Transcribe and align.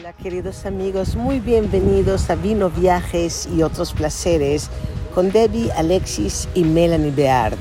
Hola 0.00 0.14
queridos 0.14 0.64
amigos, 0.64 1.14
muy 1.14 1.40
bienvenidos 1.40 2.30
a 2.30 2.34
Vino 2.34 2.70
Viajes 2.70 3.46
y 3.54 3.62
otros 3.62 3.92
placeres 3.92 4.70
con 5.14 5.30
Debbie, 5.30 5.70
Alexis 5.72 6.48
y 6.54 6.64
Melanie 6.64 7.10
Beard. 7.10 7.58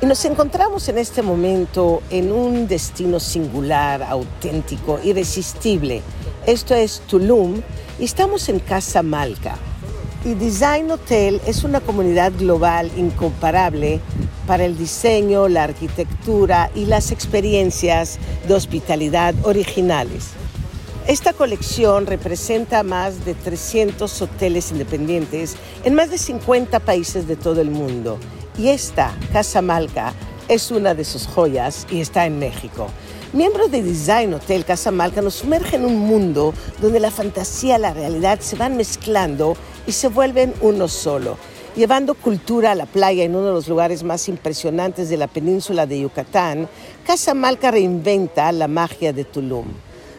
Y 0.00 0.06
nos 0.06 0.24
encontramos 0.24 0.88
en 0.88 0.96
este 0.96 1.20
momento 1.20 2.02
en 2.08 2.32
un 2.32 2.66
destino 2.66 3.20
singular, 3.20 4.02
auténtico, 4.04 5.00
irresistible. 5.04 6.00
Esto 6.46 6.74
es 6.74 7.00
Tulum 7.00 7.60
y 7.98 8.04
estamos 8.04 8.48
en 8.48 8.60
Casa 8.60 9.02
Malca. 9.02 9.58
Y 10.24 10.32
Design 10.32 10.90
Hotel 10.92 11.42
es 11.46 11.62
una 11.62 11.80
comunidad 11.80 12.32
global 12.38 12.90
incomparable 12.96 14.00
para 14.46 14.64
el 14.64 14.78
diseño, 14.78 15.46
la 15.46 15.64
arquitectura 15.64 16.70
y 16.74 16.86
las 16.86 17.12
experiencias 17.12 18.18
de 18.48 18.54
hospitalidad 18.54 19.34
originales. 19.42 20.30
Esta 21.08 21.32
colección 21.32 22.06
representa 22.06 22.84
más 22.84 23.24
de 23.24 23.34
300 23.34 24.22
hoteles 24.22 24.70
independientes 24.70 25.56
en 25.82 25.96
más 25.96 26.10
de 26.10 26.16
50 26.16 26.78
países 26.78 27.26
de 27.26 27.34
todo 27.34 27.60
el 27.60 27.72
mundo 27.72 28.18
y 28.56 28.68
esta, 28.68 29.12
Casa 29.32 29.62
Malca, 29.62 30.14
es 30.48 30.70
una 30.70 30.94
de 30.94 31.04
sus 31.04 31.26
joyas 31.26 31.88
y 31.90 32.00
está 32.00 32.24
en 32.26 32.38
México. 32.38 32.86
Miembros 33.32 33.72
de 33.72 33.82
Design 33.82 34.32
Hotel 34.34 34.64
Casa 34.64 34.92
Malca 34.92 35.22
nos 35.22 35.34
sumergen 35.34 35.80
en 35.80 35.86
un 35.86 35.98
mundo 35.98 36.54
donde 36.80 37.00
la 37.00 37.10
fantasía 37.10 37.78
y 37.78 37.80
la 37.80 37.94
realidad 37.94 38.38
se 38.38 38.54
van 38.54 38.76
mezclando 38.76 39.56
y 39.88 39.92
se 39.92 40.06
vuelven 40.06 40.54
uno 40.60 40.86
solo, 40.86 41.36
llevando 41.74 42.14
cultura 42.14 42.72
a 42.72 42.76
la 42.76 42.86
playa 42.86 43.24
en 43.24 43.34
uno 43.34 43.46
de 43.46 43.54
los 43.54 43.66
lugares 43.66 44.04
más 44.04 44.28
impresionantes 44.28 45.08
de 45.08 45.16
la 45.16 45.26
península 45.26 45.84
de 45.84 46.00
Yucatán. 46.00 46.68
Casa 47.04 47.34
Malca 47.34 47.72
reinventa 47.72 48.52
la 48.52 48.68
magia 48.68 49.12
de 49.12 49.24
Tulum. 49.24 49.66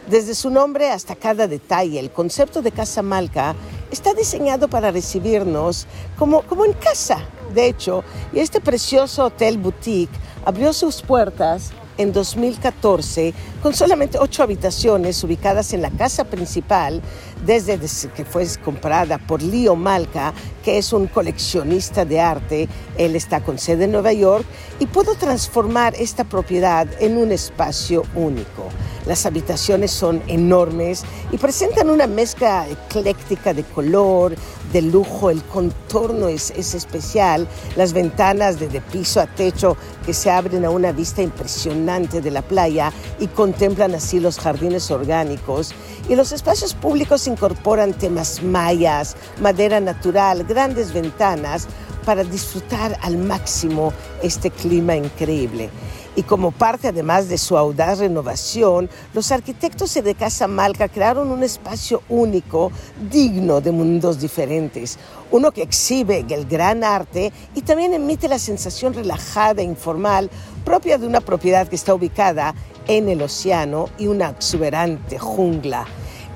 Desde 0.08 0.34
su 0.34 0.50
nombre 0.50 0.90
hasta 0.90 1.16
cada 1.16 1.48
detalle, 1.48 1.98
el 1.98 2.10
concepto 2.10 2.60
de 2.60 2.72
Casa 2.72 3.00
Malca 3.00 3.54
está 3.90 4.12
diseñado 4.12 4.68
para 4.68 4.90
recibirnos 4.90 5.86
como, 6.18 6.42
como 6.42 6.66
en 6.66 6.74
casa, 6.74 7.18
de 7.54 7.68
hecho, 7.68 8.04
y 8.30 8.40
este 8.40 8.60
precioso 8.60 9.24
hotel 9.24 9.56
boutique 9.56 10.12
abrió 10.44 10.74
sus 10.74 11.00
puertas 11.00 11.72
en 11.96 12.12
2014 12.12 13.32
con 13.62 13.72
solamente 13.72 14.18
ocho 14.18 14.42
habitaciones 14.42 15.24
ubicadas 15.24 15.72
en 15.72 15.80
la 15.80 15.90
casa 15.90 16.24
principal 16.24 17.00
desde 17.46 17.78
que 18.14 18.26
fue 18.26 18.46
comprada 18.62 19.16
por 19.16 19.42
Leo 19.42 19.74
Malca, 19.74 20.34
que 20.62 20.76
es 20.76 20.92
un 20.92 21.06
coleccionista 21.06 22.04
de 22.04 22.20
arte. 22.20 22.68
Él 22.98 23.16
está 23.16 23.40
con 23.40 23.58
sede 23.58 23.84
en 23.84 23.92
Nueva 23.92 24.12
York 24.12 24.44
y 24.80 24.86
pudo 24.86 25.14
transformar 25.14 25.94
esta 25.94 26.24
propiedad 26.24 26.86
en 27.00 27.16
un 27.16 27.32
espacio 27.32 28.02
único. 28.14 28.68
Las 29.06 29.26
habitaciones 29.26 29.90
son 29.90 30.22
enormes 30.28 31.02
y 31.30 31.36
presentan 31.36 31.90
una 31.90 32.06
mezcla 32.06 32.66
ecléctica 32.68 33.52
de 33.52 33.62
color, 33.62 34.34
de 34.72 34.82
lujo, 34.82 35.30
el 35.30 35.42
contorno 35.44 36.28
es, 36.28 36.50
especial, 36.50 37.46
las 37.76 37.92
ventanas 37.92 38.58
de, 38.58 38.68
de 38.68 38.80
piso 38.80 39.20
a 39.20 39.26
techo 39.26 39.76
que 40.06 40.14
se 40.14 40.30
abren 40.30 40.64
a 40.64 40.70
una 40.70 40.92
vista 40.92 41.22
impresionante 41.22 42.20
de 42.20 42.30
la 42.30 42.42
playa 42.42 42.92
y 43.20 43.26
contemplan 43.28 43.94
así 43.94 44.20
los 44.20 44.38
jardines 44.38 44.90
orgánicos. 44.90 45.74
Y 46.08 46.16
los 46.16 46.32
espacios 46.32 46.74
públicos 46.74 47.26
incorporan 47.26 47.92
temas 47.92 48.42
mayas, 48.42 49.16
madera 49.40 49.80
natural, 49.80 50.44
grandes 50.44 50.92
ventanas 50.92 51.68
para 52.04 52.24
disfrutar 52.24 52.98
al 53.02 53.18
máximo 53.18 53.92
este 54.22 54.50
clima 54.50 54.96
increíble. 54.96 55.70
Y 56.16 56.22
como 56.22 56.52
parte 56.52 56.88
además 56.88 57.28
de 57.28 57.38
su 57.38 57.58
audaz 57.58 57.98
renovación, 57.98 58.88
los 59.14 59.32
arquitectos 59.32 59.94
de 59.94 60.14
Casa 60.14 60.46
Malca 60.46 60.88
crearon 60.88 61.30
un 61.30 61.42
espacio 61.42 62.02
único, 62.08 62.70
digno 63.10 63.60
de 63.60 63.72
mundos 63.72 64.20
diferentes. 64.20 64.96
Uno 65.32 65.50
que 65.50 65.62
exhibe 65.62 66.24
el 66.28 66.46
gran 66.46 66.84
arte 66.84 67.32
y 67.56 67.62
también 67.62 67.94
emite 67.94 68.28
la 68.28 68.38
sensación 68.38 68.94
relajada 68.94 69.62
e 69.62 69.64
informal 69.64 70.30
propia 70.64 70.98
de 70.98 71.06
una 71.08 71.20
propiedad 71.20 71.66
que 71.66 71.76
está 71.76 71.94
ubicada 71.94 72.54
en 72.86 73.08
el 73.08 73.20
océano 73.20 73.88
y 73.98 74.06
una 74.06 74.30
exuberante 74.30 75.18
jungla. 75.18 75.86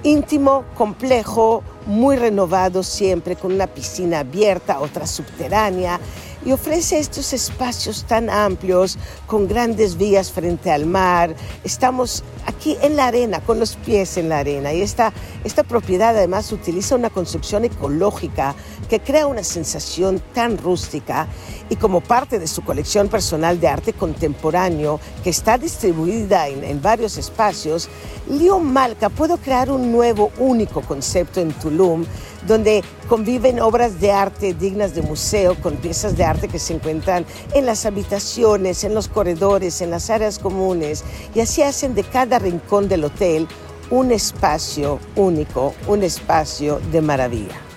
Íntimo, 0.03 0.65
complejo, 0.77 1.63
muy 1.87 2.17
renovado 2.17 2.83
siempre, 2.83 3.35
con 3.35 3.53
una 3.53 3.67
piscina 3.67 4.21
abierta, 4.21 4.81
otra 4.81 5.07
subterránea 5.07 5.99
y 6.45 6.53
ofrece 6.53 6.99
estos 6.99 7.33
espacios 7.33 8.05
tan 8.05 8.31
amplios 8.31 8.99
con 9.27 9.49
grandes 9.49 9.97
vías 9.97 10.31
frente 10.33 10.71
al 10.71 10.87
mar. 10.87 11.35
Estamos 11.65 12.23
aquí 12.47 12.77
en 12.83 12.97
la 12.97 13.07
arena, 13.07 13.41
con 13.41 13.59
los 13.59 13.77
pies 13.77 14.17
en 14.17 14.29
la 14.29 14.39
arena 14.39 14.73
y 14.73 14.83
esta, 14.83 15.13
esta 15.45 15.63
propiedad 15.63 16.17
además 16.17 16.51
utiliza 16.53 16.97
una 16.97 17.11
construcción 17.11 17.65
ecológica 17.65 18.55
que 18.89 19.01
crea 19.01 19.27
una 19.27 19.45
sensación 19.45 20.23
tan 20.33 20.59
rústica 20.59 21.29
y 21.69 21.77
como 21.77 22.01
parte 22.01 22.39
de 22.39 22.47
su 22.47 22.63
colección 22.63 23.09
personal 23.09 23.61
de 23.61 23.69
arte 23.69 23.93
contemporáneo 23.93 25.01
que 25.23 25.31
está 25.31 25.59
distribuida 25.59 26.49
en, 26.49 26.81
varios 26.81 27.19
espacios, 27.19 27.89
Leo 28.29 28.61
Malca 28.61 29.09
pudo 29.09 29.37
crear 29.37 29.71
un 29.71 29.93
nuevo 29.93 30.31
único 30.39 30.81
concepto 30.83 31.41
en 31.41 31.53
Tulum 31.53 32.05
donde 32.49 32.83
conviven 33.09 33.61
obras 33.61 34.01
de 34.01 34.11
arte 34.11 34.55
dignas 34.55 34.95
de 34.95 35.03
museo 35.03 35.55
con 35.63 35.77
piezas 35.77 36.17
de 36.17 36.25
arte 36.25 36.49
que 36.49 36.59
se 36.59 36.75
encuentran 36.75 37.25
en 37.55 37.67
las 37.67 37.87
habitaciones, 37.87 38.83
en 38.83 38.95
los 38.95 39.07
corredores, 39.07 39.81
en 39.83 39.91
las 39.91 40.11
áreas 40.11 40.39
comunes 40.39 41.05
y 41.35 41.41
así 41.41 41.63
hacen 41.63 41.95
de 41.95 42.03
cada 42.03 42.39
rincón 42.39 42.89
del 42.89 43.05
hotel 43.05 43.47
un 43.91 44.11
espacio 44.13 44.99
único, 45.15 45.75
un 45.87 46.03
espacio 46.03 46.81
de 46.91 47.01
maravilla. 47.01 47.69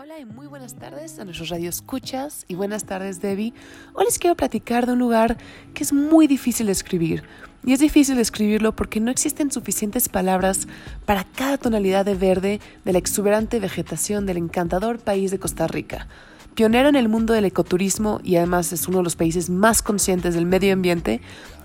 Hola 0.00 0.20
y 0.20 0.24
muy 0.24 0.46
buenas 0.46 0.76
tardes 0.76 1.18
a 1.18 1.24
nuestros 1.24 1.48
radioescuchas 1.48 2.44
y 2.46 2.54
buenas 2.54 2.84
tardes 2.84 3.20
Debbie. 3.20 3.52
Hoy 3.94 4.04
les 4.04 4.20
quiero 4.20 4.36
platicar 4.36 4.86
de 4.86 4.92
un 4.92 5.00
lugar 5.00 5.38
que 5.74 5.82
es 5.82 5.92
muy 5.92 6.28
difícil 6.28 6.66
de 6.66 6.72
escribir. 6.72 7.24
Y 7.64 7.72
es 7.72 7.80
difícil 7.80 8.16
escribirlo 8.20 8.76
porque 8.76 9.00
no 9.00 9.10
existen 9.10 9.50
suficientes 9.50 10.08
palabras 10.08 10.68
para 11.04 11.24
cada 11.24 11.58
tonalidad 11.58 12.04
de 12.04 12.14
verde 12.14 12.60
de 12.84 12.92
la 12.92 12.98
exuberante 13.00 13.58
vegetación 13.58 14.24
del 14.24 14.36
encantador 14.36 15.00
país 15.00 15.32
de 15.32 15.40
Costa 15.40 15.66
Rica. 15.66 16.06
Pionero 16.54 16.88
en 16.88 16.94
el 16.94 17.08
mundo 17.08 17.34
del 17.34 17.46
ecoturismo 17.46 18.20
y 18.22 18.36
además 18.36 18.72
es 18.72 18.86
uno 18.86 18.98
de 18.98 19.04
los 19.04 19.16
países 19.16 19.50
más 19.50 19.82
conscientes 19.82 20.32
del 20.36 20.46
medio 20.46 20.74
ambiente, 20.74 21.22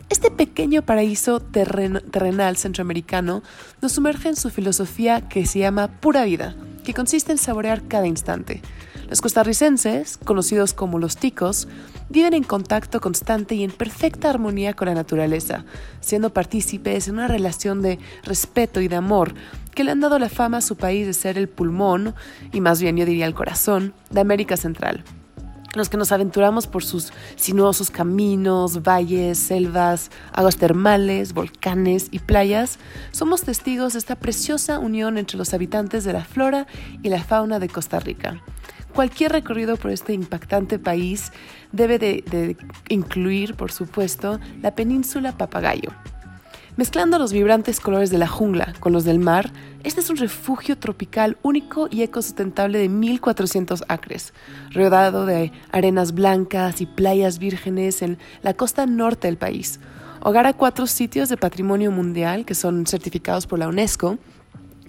este 0.09 0.31
pequeño 0.31 0.81
paraíso 0.81 1.39
terrenal 1.39 2.57
centroamericano 2.57 3.43
nos 3.79 3.91
sumerge 3.91 4.29
en 4.29 4.35
su 4.35 4.49
filosofía 4.49 5.21
que 5.21 5.45
se 5.45 5.59
llama 5.59 5.87
pura 5.87 6.25
vida 6.25 6.55
que 6.83 6.93
consiste 6.93 7.31
en 7.31 7.37
saborear 7.37 7.87
cada 7.87 8.07
instante. 8.07 8.61
Los 9.09 9.21
costarricenses, 9.21 10.17
conocidos 10.17 10.73
como 10.73 10.99
los 10.99 11.17
ticos, 11.17 11.67
viven 12.09 12.33
en 12.33 12.43
contacto 12.43 13.01
constante 13.01 13.55
y 13.55 13.63
en 13.63 13.71
perfecta 13.71 14.29
armonía 14.29 14.73
con 14.73 14.87
la 14.87 14.93
naturaleza, 14.93 15.65
siendo 15.99 16.33
partícipes 16.33 17.07
en 17.07 17.15
una 17.15 17.27
relación 17.27 17.81
de 17.81 17.99
respeto 18.23 18.81
y 18.81 18.87
de 18.87 18.95
amor 18.95 19.33
que 19.75 19.83
le 19.83 19.91
han 19.91 19.99
dado 19.99 20.19
la 20.19 20.29
fama 20.29 20.57
a 20.57 20.61
su 20.61 20.75
país 20.75 21.07
de 21.07 21.13
ser 21.13 21.37
el 21.37 21.49
pulmón, 21.49 22.13
y 22.51 22.61
más 22.61 22.81
bien 22.81 22.95
yo 22.95 23.05
diría 23.05 23.25
el 23.25 23.33
corazón, 23.33 23.93
de 24.11 24.21
América 24.21 24.57
Central 24.57 25.03
los 25.73 25.89
que 25.89 25.97
nos 25.97 26.11
aventuramos 26.11 26.67
por 26.67 26.83
sus 26.83 27.11
sinuosos 27.35 27.89
caminos, 27.89 28.83
valles, 28.83 29.37
selvas, 29.37 30.11
aguas 30.31 30.57
termales, 30.57 31.33
volcanes 31.33 32.07
y 32.11 32.19
playas, 32.19 32.79
somos 33.11 33.43
testigos 33.43 33.93
de 33.93 33.99
esta 33.99 34.15
preciosa 34.15 34.79
unión 34.79 35.17
entre 35.17 35.37
los 35.37 35.53
habitantes 35.53 36.03
de 36.03 36.13
la 36.13 36.23
flora 36.23 36.67
y 37.01 37.09
la 37.09 37.23
fauna 37.23 37.59
de 37.59 37.69
Costa 37.69 37.99
Rica. 37.99 38.41
Cualquier 38.93 39.31
recorrido 39.31 39.75
por 39.75 39.89
este 39.89 40.13
impactante 40.13 40.77
país 40.77 41.31
debe 41.71 41.97
de, 41.97 42.55
incluir, 42.89 43.55
por 43.55 43.71
supuesto, 43.71 44.39
la 44.61 44.75
península 44.75 45.35
Papagayo, 45.35 45.89
Mezclando 46.75 47.19
los 47.19 47.33
vibrantes 47.33 47.79
colores 47.79 48.09
de 48.09 48.17
la 48.17 48.27
jungla 48.27 48.73
con 48.79 48.93
los 48.93 49.03
del 49.03 49.19
mar, 49.19 49.51
este 49.83 50.01
es 50.01 50.09
un 50.09 50.17
refugio 50.17 50.75
tropical 50.75 51.37
único 51.43 51.87
y 51.91 52.01
ecosustentable 52.01 52.79
de 52.79 52.89
1.400 52.89 53.83
acres, 53.89 54.33
rodeado 54.71 55.27
de 55.27 55.51
arenas 55.71 56.15
blancas 56.15 56.81
y 56.81 56.87
playas 56.87 57.37
vírgenes 57.37 58.01
en 58.01 58.17
la 58.41 58.55
costa 58.55 58.87
norte 58.87 59.27
del 59.27 59.37
país. 59.37 59.79
Hogar 60.21 60.47
a 60.47 60.53
cuatro 60.53 60.87
sitios 60.87 61.29
de 61.29 61.37
patrimonio 61.37 61.91
mundial 61.91 62.43
que 62.43 62.55
son 62.55 62.87
certificados 62.87 63.45
por 63.45 63.59
la 63.59 63.67
UNESCO, 63.67 64.17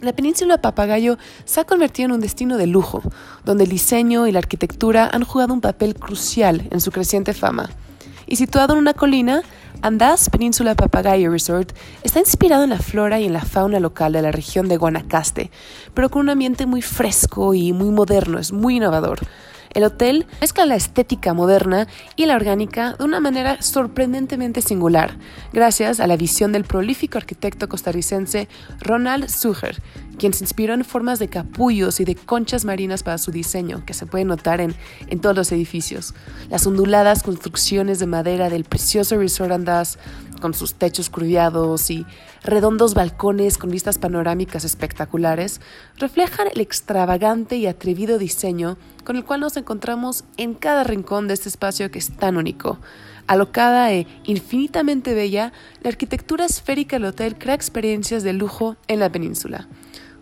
la 0.00 0.14
península 0.14 0.62
Papagayo 0.62 1.18
se 1.44 1.60
ha 1.60 1.64
convertido 1.64 2.06
en 2.06 2.12
un 2.12 2.20
destino 2.20 2.56
de 2.56 2.66
lujo, 2.66 3.02
donde 3.44 3.64
el 3.64 3.70
diseño 3.70 4.26
y 4.26 4.32
la 4.32 4.38
arquitectura 4.38 5.10
han 5.12 5.24
jugado 5.24 5.52
un 5.52 5.60
papel 5.60 5.94
crucial 5.96 6.66
en 6.70 6.80
su 6.80 6.90
creciente 6.90 7.34
fama. 7.34 7.68
Y 8.26 8.36
situado 8.36 8.74
en 8.74 8.80
una 8.80 8.94
colina, 8.94 9.42
Andaz 9.82 10.30
Península 10.30 10.74
Papagayo 10.74 11.30
Resort 11.30 11.72
está 12.02 12.18
inspirado 12.20 12.64
en 12.64 12.70
la 12.70 12.78
flora 12.78 13.20
y 13.20 13.26
en 13.26 13.32
la 13.32 13.44
fauna 13.44 13.80
local 13.80 14.12
de 14.12 14.22
la 14.22 14.32
región 14.32 14.68
de 14.68 14.76
Guanacaste, 14.76 15.50
pero 15.92 16.08
con 16.08 16.22
un 16.22 16.30
ambiente 16.30 16.64
muy 16.64 16.80
fresco 16.80 17.54
y 17.54 17.72
muy 17.72 17.90
moderno, 17.90 18.38
es 18.38 18.52
muy 18.52 18.76
innovador. 18.76 19.20
El 19.74 19.82
hotel 19.82 20.26
mezcla 20.40 20.66
la 20.66 20.76
estética 20.76 21.34
moderna 21.34 21.88
y 22.14 22.26
la 22.26 22.36
orgánica 22.36 22.94
de 22.96 23.04
una 23.04 23.18
manera 23.18 23.60
sorprendentemente 23.60 24.62
singular, 24.62 25.18
gracias 25.52 25.98
a 25.98 26.06
la 26.06 26.16
visión 26.16 26.52
del 26.52 26.62
prolífico 26.62 27.18
arquitecto 27.18 27.68
costarricense 27.68 28.48
Ronald 28.78 29.28
Suger, 29.28 29.82
quien 30.16 30.32
se 30.32 30.44
inspiró 30.44 30.74
en 30.74 30.84
formas 30.84 31.18
de 31.18 31.26
capullos 31.26 31.98
y 31.98 32.04
de 32.04 32.14
conchas 32.14 32.64
marinas 32.64 33.02
para 33.02 33.18
su 33.18 33.32
diseño, 33.32 33.84
que 33.84 33.94
se 33.94 34.06
puede 34.06 34.24
notar 34.24 34.60
en, 34.60 34.76
en 35.08 35.18
todos 35.18 35.34
los 35.34 35.50
edificios. 35.50 36.14
Las 36.50 36.68
onduladas 36.68 37.24
construcciones 37.24 37.98
de 37.98 38.06
madera 38.06 38.50
del 38.50 38.62
precioso 38.62 39.18
Resort 39.18 39.50
Andaz, 39.50 39.98
con 40.44 40.52
sus 40.52 40.74
techos 40.74 41.08
curviados 41.08 41.90
y 41.90 42.04
redondos 42.42 42.92
balcones 42.92 43.56
con 43.56 43.70
vistas 43.70 43.96
panorámicas 43.96 44.66
espectaculares, 44.66 45.62
reflejan 45.96 46.48
el 46.52 46.60
extravagante 46.60 47.56
y 47.56 47.66
atrevido 47.66 48.18
diseño 48.18 48.76
con 49.04 49.16
el 49.16 49.24
cual 49.24 49.40
nos 49.40 49.56
encontramos 49.56 50.24
en 50.36 50.52
cada 50.52 50.84
rincón 50.84 51.28
de 51.28 51.32
este 51.32 51.48
espacio 51.48 51.90
que 51.90 51.98
es 51.98 52.14
tan 52.14 52.36
único. 52.36 52.78
Alocada 53.26 53.90
e 53.94 54.06
infinitamente 54.24 55.14
bella, 55.14 55.54
la 55.82 55.88
arquitectura 55.88 56.44
esférica 56.44 56.96
del 56.96 57.06
hotel 57.06 57.38
crea 57.38 57.54
experiencias 57.54 58.22
de 58.22 58.34
lujo 58.34 58.76
en 58.86 59.00
la 59.00 59.10
península. 59.10 59.66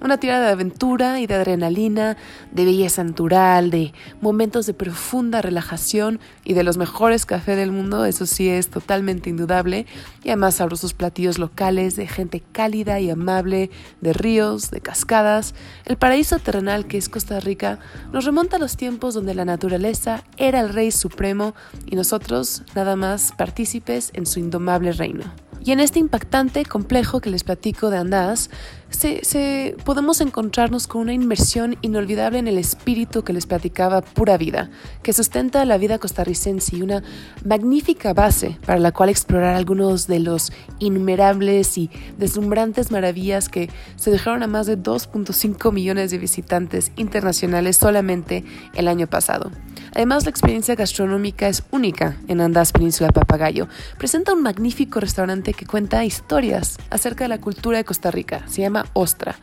Una 0.03 0.19
tirada 0.19 0.47
de 0.47 0.53
aventura 0.53 1.21
y 1.21 1.29
de 1.29 1.35
adrenalina, 1.35 2.17
de 2.51 2.65
belleza 2.65 3.05
natural, 3.05 3.71
de 3.71 3.93
momentos 4.21 4.67
de 4.67 4.75
profunda 4.75 5.41
relajación 5.41 6.19
y 6.45 6.55
de 6.55 6.65
los 6.65 6.77
mejores 6.77 7.25
cafés 7.25 7.57
del 7.57 7.71
mundo, 7.71 8.05
eso 8.05 8.27
sí 8.27 8.49
es 8.49 8.69
totalmente 8.69 9.31
indudable. 9.31 9.87
Y 10.25 10.31
además 10.31 10.57
sabrosos 10.57 10.93
platillos 10.93 11.39
locales 11.39 11.95
de 11.95 12.09
gente 12.09 12.43
cálida 12.51 12.99
y 12.99 13.11
amable, 13.11 13.71
de 14.01 14.13
ríos, 14.13 14.73
de 14.73 14.81
cascadas. 14.81 15.55
El 15.85 15.97
paraíso 15.97 16.41
terrenal 16.41 16.87
que 16.87 16.99
es 16.99 17.09
Costa 17.09 17.39
Rica 17.39 17.79
nos 18.13 18.25
remonta 18.25 18.57
a 18.57 18.61
los 18.61 18.77
tiempos 18.77 19.15
donde 19.15 19.37
la 19.37 19.45
naturaleza 19.45 20.25
era 20.37 20.59
el 20.59 20.71
rey 20.71 20.91
supremo 20.91 21.55
y 21.87 21.95
nosotros 21.95 22.65
nada 22.75 22.97
más 22.97 23.31
partícipes 23.39 24.11
en 24.15 24.27
su 24.27 24.41
indomable 24.41 24.91
reino. 24.91 25.33
Y 25.65 25.71
en 25.71 25.79
este 25.79 26.01
impactante 26.01 26.65
complejo 26.65 27.21
que 27.21 27.31
les 27.31 27.45
platico 27.45 27.91
de 27.91 27.99
Andaz, 27.99 28.51
se, 28.93 29.77
podemos 29.85 30.21
encontrarnos 30.21 30.87
con 30.87 31.03
una 31.03 31.13
inmersión 31.13 31.77
inolvidable 31.83 32.39
en 32.39 32.49
el 32.49 32.59
espíritu 32.59 33.25
que 33.25 33.33
les 33.33 33.47
platicaba 33.47 34.03
pura 34.03 34.37
vida, 34.37 34.71
que 35.03 35.13
sustenta 35.13 35.65
la 35.65 35.79
vida 35.79 35.99
costarricense 35.99 36.77
y 36.77 36.83
una 36.83 37.03
magnífica 37.45 38.13
base 38.13 38.59
para 38.65 38.79
la 38.79 38.93
cual 38.93 39.09
explorar 39.09 39.55
algunos 39.55 40.07
de 40.07 40.21
los 40.21 40.53
innumerables 40.79 41.79
y 41.79 41.91
deslumbrantes 42.19 42.91
maravillas 42.91 43.49
que 43.49 43.71
se 43.97 44.11
dejaron 44.11 44.43
a 44.43 44.47
más 44.47 44.67
de 44.67 44.79
2.5 44.79 45.73
millones 45.73 46.11
de 46.11 46.19
visitantes 46.19 46.93
internacionales 46.97 47.77
solamente 47.77 48.45
el 48.75 48.89
año 48.89 49.07
pasado. 49.07 49.51
Además, 49.95 50.25
la 50.25 50.31
experiencia 50.31 50.75
gastronómica 50.75 51.49
es 51.49 51.65
única 51.71 52.17
en 52.29 52.41
Andaz 52.41 52.73
Península 52.73 53.11
Papagayo. 53.11 53.69
Presenta 53.99 54.33
un 54.33 54.43
magnífico 54.43 55.01
restaurante 55.01 55.53
que 55.53 55.67
cuenta 55.67 56.05
historias 56.05 56.79
acerca 56.89 57.25
de 57.25 57.29
la 57.29 57.41
cultura 57.41 57.77
de 57.77 57.85
Costa 57.85 58.11
Rica. 58.11 58.45
Se 58.49 58.63
llama 58.63 58.82
Ostra. 58.93 59.37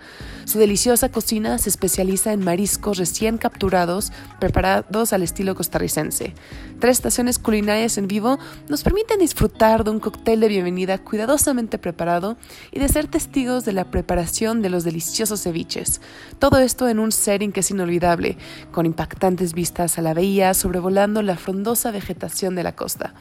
Su 0.45 0.57
deliciosa 0.57 1.09
cocina 1.09 1.59
se 1.59 1.69
especializa 1.69 2.33
en 2.33 2.43
mariscos 2.43 2.97
recién 2.97 3.37
capturados, 3.37 4.11
preparados 4.39 5.13
al 5.13 5.21
estilo 5.21 5.53
costarricense. 5.53 6.33
Tres 6.79 6.97
estaciones 6.97 7.37
culinarias 7.37 7.99
en 7.99 8.07
vivo 8.07 8.39
nos 8.67 8.81
permiten 8.81 9.19
disfrutar 9.19 9.83
de 9.83 9.91
un 9.91 9.99
cóctel 9.99 10.39
de 10.39 10.47
bienvenida 10.47 10.97
cuidadosamente 10.97 11.77
preparado 11.77 12.35
y 12.71 12.79
de 12.79 12.89
ser 12.89 13.07
testigos 13.07 13.63
de 13.63 13.73
la 13.73 13.91
preparación 13.91 14.63
de 14.63 14.69
los 14.71 14.83
deliciosos 14.83 15.43
ceviches. 15.43 16.01
Todo 16.39 16.57
esto 16.57 16.87
en 16.87 16.97
un 16.97 17.11
setting 17.11 17.51
que 17.51 17.59
es 17.59 17.69
inolvidable, 17.69 18.37
con 18.71 18.87
impactantes 18.87 19.53
vistas 19.53 19.99
a 19.99 20.01
la 20.01 20.15
bahía 20.15 20.55
sobrevolando 20.55 21.21
la 21.21 21.37
frondosa 21.37 21.91
vegetación 21.91 22.55
de 22.55 22.63
la 22.63 22.75
costa. 22.75 23.13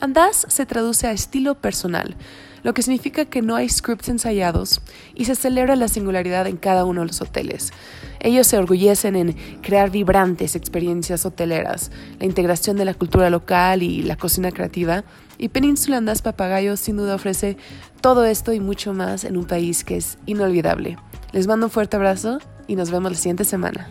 Andaz 0.00 0.46
se 0.48 0.66
traduce 0.66 1.06
a 1.06 1.12
estilo 1.12 1.54
personal, 1.54 2.16
lo 2.64 2.74
que 2.74 2.82
significa 2.82 3.26
que 3.26 3.42
no 3.42 3.54
hay 3.54 3.68
scripts 3.68 4.08
ensayados 4.08 4.80
y 5.14 5.26
se 5.26 5.36
celebra 5.36 5.76
la 5.76 5.86
singularidad 5.86 6.48
en 6.48 6.56
cada 6.56 6.84
uno 6.84 7.02
de 7.02 7.06
los 7.06 7.20
hoteles. 7.20 7.72
Ellos 8.18 8.46
se 8.48 8.58
orgullecen 8.58 9.14
en 9.14 9.36
crear 9.60 9.90
vibrantes 9.90 10.56
experiencias 10.56 11.26
hoteleras, 11.26 11.92
la 12.18 12.26
integración 12.26 12.76
de 12.76 12.86
la 12.86 12.94
cultura 12.94 13.30
local 13.30 13.82
y 13.82 14.02
la 14.02 14.16
cocina 14.16 14.50
creativa, 14.50 15.04
y 15.36 15.50
Península 15.50 15.98
Andaz 15.98 16.22
Papagayo 16.22 16.76
sin 16.76 16.96
duda 16.96 17.14
ofrece 17.14 17.56
todo 18.00 18.24
esto 18.24 18.52
y 18.52 18.60
mucho 18.60 18.94
más 18.94 19.24
en 19.24 19.36
un 19.36 19.44
país 19.44 19.84
que 19.84 19.96
es 19.96 20.18
inolvidable. 20.26 20.96
Les 21.32 21.46
mando 21.46 21.66
un 21.66 21.70
fuerte 21.70 21.96
abrazo 21.96 22.38
y 22.66 22.76
nos 22.76 22.90
vemos 22.90 23.12
la 23.12 23.18
siguiente 23.18 23.44
semana. 23.44 23.88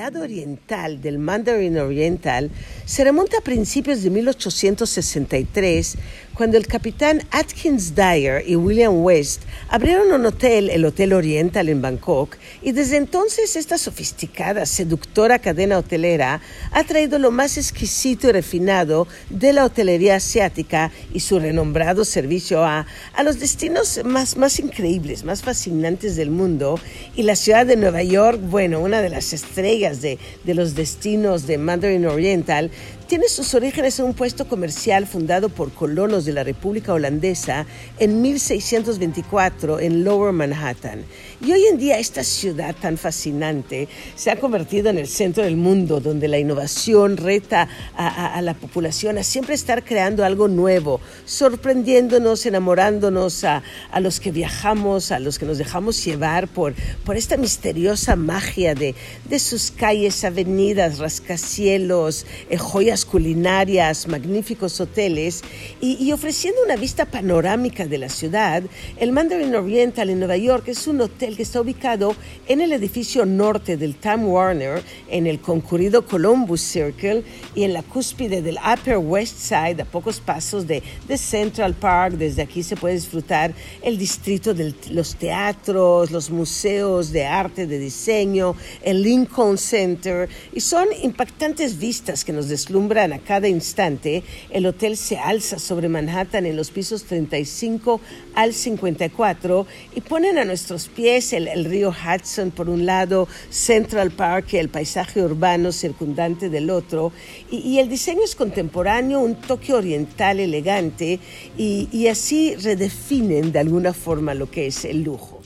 Lado 0.00 0.22
oriental 0.22 1.02
del 1.02 1.18
Mandarin 1.18 1.76
Oriental 1.76 2.50
se 2.86 3.04
remonta 3.04 3.36
a 3.36 3.42
principios 3.42 4.02
de 4.02 4.08
1863, 4.08 5.98
cuando 6.40 6.56
el 6.56 6.66
capitán 6.66 7.22
Atkins 7.32 7.94
Dyer 7.94 8.42
y 8.46 8.56
William 8.56 9.04
West 9.04 9.42
abrieron 9.68 10.10
un 10.10 10.24
hotel, 10.24 10.70
el 10.70 10.86
Hotel 10.86 11.12
Oriental 11.12 11.68
en 11.68 11.82
Bangkok, 11.82 12.38
y 12.62 12.72
desde 12.72 12.96
entonces 12.96 13.56
esta 13.56 13.76
sofisticada, 13.76 14.64
seductora 14.64 15.38
cadena 15.38 15.76
hotelera 15.76 16.40
ha 16.72 16.84
traído 16.84 17.18
lo 17.18 17.30
más 17.30 17.58
exquisito 17.58 18.26
y 18.26 18.32
refinado 18.32 19.06
de 19.28 19.52
la 19.52 19.66
hotelería 19.66 20.16
asiática 20.16 20.90
y 21.12 21.20
su 21.20 21.38
renombrado 21.38 22.06
servicio 22.06 22.64
a, 22.64 22.86
a 23.12 23.22
los 23.22 23.38
destinos 23.38 24.00
más, 24.06 24.38
más 24.38 24.60
increíbles, 24.60 25.24
más 25.24 25.42
fascinantes 25.42 26.16
del 26.16 26.30
mundo. 26.30 26.80
Y 27.16 27.24
la 27.24 27.36
ciudad 27.36 27.66
de 27.66 27.76
Nueva 27.76 28.02
York, 28.02 28.40
bueno, 28.40 28.80
una 28.80 29.02
de 29.02 29.10
las 29.10 29.34
estrellas 29.34 30.00
de, 30.00 30.18
de 30.44 30.54
los 30.54 30.74
destinos 30.74 31.46
de 31.46 31.58
Mandarin 31.58 32.06
Oriental, 32.06 32.70
tiene 33.10 33.28
sus 33.28 33.54
orígenes 33.54 33.98
en 33.98 34.04
un 34.04 34.14
puesto 34.14 34.46
comercial 34.46 35.04
fundado 35.04 35.48
por 35.48 35.72
colonos 35.72 36.24
de 36.24 36.32
la 36.32 36.44
República 36.44 36.92
Holandesa 36.94 37.66
en 37.98 38.22
1624 38.22 39.80
en 39.80 40.04
Lower 40.04 40.32
Manhattan. 40.32 41.04
Y 41.42 41.52
hoy 41.52 41.64
en 41.68 41.78
día 41.78 41.98
esta 41.98 42.22
ciudad 42.22 42.76
tan 42.78 42.98
fascinante 42.98 43.88
se 44.14 44.30
ha 44.30 44.38
convertido 44.38 44.90
en 44.90 44.98
el 44.98 45.08
centro 45.08 45.42
del 45.42 45.56
mundo, 45.56 45.98
donde 45.98 46.28
la 46.28 46.38
innovación 46.38 47.16
reta 47.16 47.66
a, 47.96 48.42
la 48.42 48.52
población 48.52 49.16
a 49.16 49.22
siempre 49.22 49.54
estar 49.54 49.82
creando 49.82 50.22
algo 50.22 50.48
nuevo, 50.48 51.00
sorprendiéndonos, 51.24 52.44
enamorándonos 52.44 53.44
a, 53.44 53.62
los 54.00 54.20
que 54.20 54.32
viajamos, 54.32 55.12
a 55.12 55.18
los 55.18 55.38
que 55.38 55.46
nos 55.46 55.56
dejamos 55.56 56.04
llevar 56.04 56.46
por, 56.46 56.74
por 57.06 57.16
esta 57.16 57.38
misteriosa 57.38 58.16
magia 58.16 58.74
de, 58.74 58.94
de 59.24 59.38
sus 59.38 59.70
calles, 59.70 60.22
avenidas, 60.24 60.98
rascacielos, 60.98 62.26
eh, 62.50 62.58
joyas 62.58 63.06
culinarias, 63.06 64.08
magníficos 64.08 64.78
hoteles 64.78 65.42
y, 65.80 65.96
y 66.04 66.12
ofreciendo 66.12 66.62
una 66.62 66.76
vista 66.76 67.06
panorámica 67.06 67.86
de 67.86 67.96
la 67.96 68.10
ciudad. 68.10 68.62
El 68.98 69.12
Mandarin 69.12 69.54
Oriental 69.54 70.10
en 70.10 70.18
Nueva 70.18 70.36
York 70.36 70.68
es 70.68 70.86
un 70.86 71.00
hotel 71.00 71.29
que 71.36 71.42
está 71.42 71.60
ubicado 71.60 72.14
en 72.48 72.60
el 72.60 72.72
edificio 72.72 73.26
norte 73.26 73.76
del 73.76 73.94
Time 73.94 74.24
Warner, 74.24 74.82
en 75.08 75.26
el 75.26 75.40
concurrido 75.40 76.06
Columbus 76.06 76.60
Circle 76.60 77.22
y 77.54 77.64
en 77.64 77.72
la 77.72 77.82
cúspide 77.82 78.42
del 78.42 78.58
Upper 78.58 78.98
West 78.98 79.38
Side, 79.38 79.82
a 79.82 79.84
pocos 79.84 80.20
pasos 80.20 80.66
de, 80.66 80.82
de 81.08 81.18
Central 81.18 81.74
Park. 81.74 82.14
Desde 82.14 82.42
aquí 82.42 82.62
se 82.62 82.76
puede 82.76 82.94
disfrutar 82.94 83.52
el 83.82 83.98
distrito 83.98 84.54
de 84.54 84.74
los 84.90 85.16
teatros, 85.16 86.10
los 86.10 86.30
museos 86.30 87.12
de 87.12 87.26
arte, 87.26 87.66
de 87.66 87.78
diseño, 87.78 88.54
el 88.82 89.02
Lincoln 89.02 89.58
Center, 89.58 90.28
y 90.52 90.60
son 90.60 90.88
impactantes 91.02 91.78
vistas 91.78 92.24
que 92.24 92.32
nos 92.32 92.48
deslumbran 92.48 93.12
a 93.12 93.18
cada 93.18 93.48
instante. 93.48 94.22
El 94.50 94.66
hotel 94.66 94.96
se 94.96 95.18
alza 95.18 95.58
sobre 95.58 95.88
Manhattan 95.88 96.46
en 96.46 96.56
los 96.56 96.70
pisos 96.70 97.04
35 97.04 98.00
al 98.34 98.54
54 98.54 99.66
y 99.94 100.00
ponen 100.00 100.38
a 100.38 100.44
nuestros 100.44 100.88
pies 100.88 101.19
el, 101.32 101.64
río 101.64 101.90
Hudson 101.90 102.50
por 102.50 102.68
un 102.68 102.86
lado, 102.86 103.28
Central 103.50 104.10
Park, 104.10 104.54
el 104.54 104.68
paisaje 104.68 105.22
urbano 105.22 105.70
circundante 105.70 106.48
del 106.48 106.70
otro, 106.70 107.12
y, 107.50 107.78
el 107.78 107.88
diseño 107.88 108.22
es 108.24 108.34
contemporáneo, 108.34 109.20
un 109.20 109.34
toque 109.34 109.74
oriental 109.74 110.40
elegante, 110.40 111.20
y, 111.56 112.06
así 112.08 112.56
redefinen 112.56 113.52
de 113.52 113.58
alguna 113.58 113.92
forma 113.92 114.34
lo 114.34 114.50
que 114.50 114.66
es 114.66 114.84
el 114.84 115.02
lujo. 115.02 115.40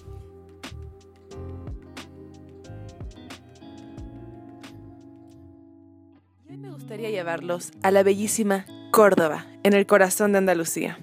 Me 6.49 6.71
gustaría 6.71 7.11
llevarlos 7.11 7.73
a 7.83 7.91
la 7.91 8.03
bellísima 8.03 8.67
Córdoba, 8.93 9.47
en 9.65 9.73
el 9.73 9.87
corazón 9.87 10.33
de 10.33 10.39
Andalucía. 10.39 10.99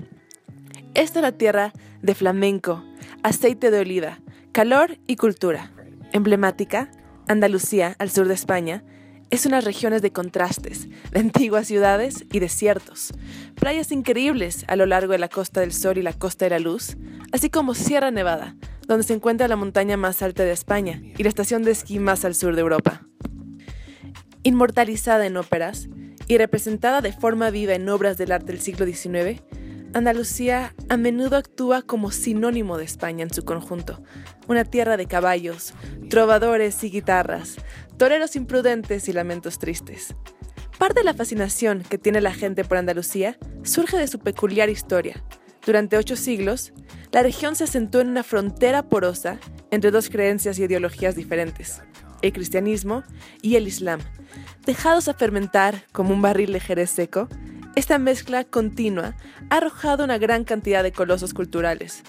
Esta 0.93 1.19
es 1.19 1.23
la 1.23 1.31
tierra 1.33 1.73
de 2.01 2.15
flamenco, 2.15 2.83
aceite 3.23 3.71
de 3.71 3.79
oliva, 3.79 4.19
Calor 4.51 4.97
y 5.07 5.15
cultura. 5.15 5.71
Emblemática, 6.11 6.91
Andalucía, 7.25 7.95
al 7.99 8.09
sur 8.09 8.27
de 8.27 8.33
España, 8.33 8.83
es 9.29 9.45
unas 9.45 9.63
regiones 9.63 10.01
de 10.01 10.11
contrastes, 10.11 10.89
de 11.09 11.19
antiguas 11.21 11.67
ciudades 11.67 12.25
y 12.33 12.39
desiertos, 12.39 13.13
playas 13.55 13.93
increíbles 13.93 14.65
a 14.67 14.75
lo 14.75 14.85
largo 14.85 15.13
de 15.13 15.19
la 15.19 15.29
Costa 15.29 15.61
del 15.61 15.71
Sol 15.71 15.97
y 15.99 16.01
la 16.01 16.11
Costa 16.11 16.43
de 16.43 16.49
la 16.49 16.59
Luz, 16.59 16.97
así 17.31 17.49
como 17.49 17.73
Sierra 17.73 18.11
Nevada, 18.11 18.57
donde 18.87 19.05
se 19.05 19.13
encuentra 19.13 19.47
la 19.47 19.55
montaña 19.55 19.95
más 19.95 20.21
alta 20.21 20.43
de 20.43 20.51
España 20.51 21.01
y 21.17 21.23
la 21.23 21.29
estación 21.29 21.63
de 21.63 21.71
esquí 21.71 21.99
más 21.99 22.25
al 22.25 22.35
sur 22.35 22.53
de 22.53 22.59
Europa. 22.59 23.07
Inmortalizada 24.43 25.25
en 25.27 25.37
óperas 25.37 25.87
y 26.27 26.37
representada 26.37 26.99
de 26.99 27.13
forma 27.13 27.51
viva 27.51 27.73
en 27.73 27.87
obras 27.87 28.17
del 28.17 28.33
arte 28.33 28.51
del 28.51 28.59
siglo 28.59 28.85
XIX, 28.85 29.41
Andalucía 29.93 30.73
a 30.87 30.95
menudo 30.95 31.35
actúa 31.35 31.81
como 31.81 32.11
sinónimo 32.11 32.77
de 32.77 32.85
España 32.85 33.23
en 33.23 33.33
su 33.33 33.43
conjunto, 33.43 34.01
una 34.47 34.63
tierra 34.63 34.95
de 34.95 35.05
caballos, 35.05 35.73
trovadores 36.09 36.81
y 36.85 36.89
guitarras, 36.89 37.57
toreros 37.97 38.37
imprudentes 38.37 39.09
y 39.09 39.13
lamentos 39.13 39.59
tristes. 39.59 40.15
Parte 40.77 41.01
de 41.01 41.03
la 41.03 41.13
fascinación 41.13 41.83
que 41.83 41.97
tiene 41.97 42.21
la 42.21 42.33
gente 42.33 42.63
por 42.63 42.77
Andalucía 42.77 43.37
surge 43.63 43.97
de 43.97 44.07
su 44.07 44.19
peculiar 44.19 44.69
historia. 44.69 45.25
Durante 45.65 45.97
ocho 45.97 46.15
siglos, 46.15 46.71
la 47.11 47.21
región 47.21 47.57
se 47.57 47.65
asentó 47.65 47.99
en 47.99 48.07
una 48.07 48.23
frontera 48.23 48.87
porosa 48.87 49.39
entre 49.71 49.91
dos 49.91 50.09
creencias 50.09 50.57
y 50.57 50.63
ideologías 50.63 51.17
diferentes, 51.17 51.81
el 52.21 52.31
cristianismo 52.31 53.03
y 53.41 53.57
el 53.57 53.67
islam. 53.67 53.99
Dejados 54.65 55.09
a 55.09 55.13
fermentar 55.13 55.83
como 55.91 56.13
un 56.13 56.21
barril 56.21 56.53
de 56.53 56.61
jerez 56.61 56.91
seco, 56.91 57.27
esta 57.75 57.97
mezcla 57.97 58.43
continua 58.43 59.15
ha 59.49 59.57
arrojado 59.57 60.03
una 60.03 60.17
gran 60.17 60.43
cantidad 60.43 60.83
de 60.83 60.91
colosos 60.91 61.33
culturales, 61.33 62.03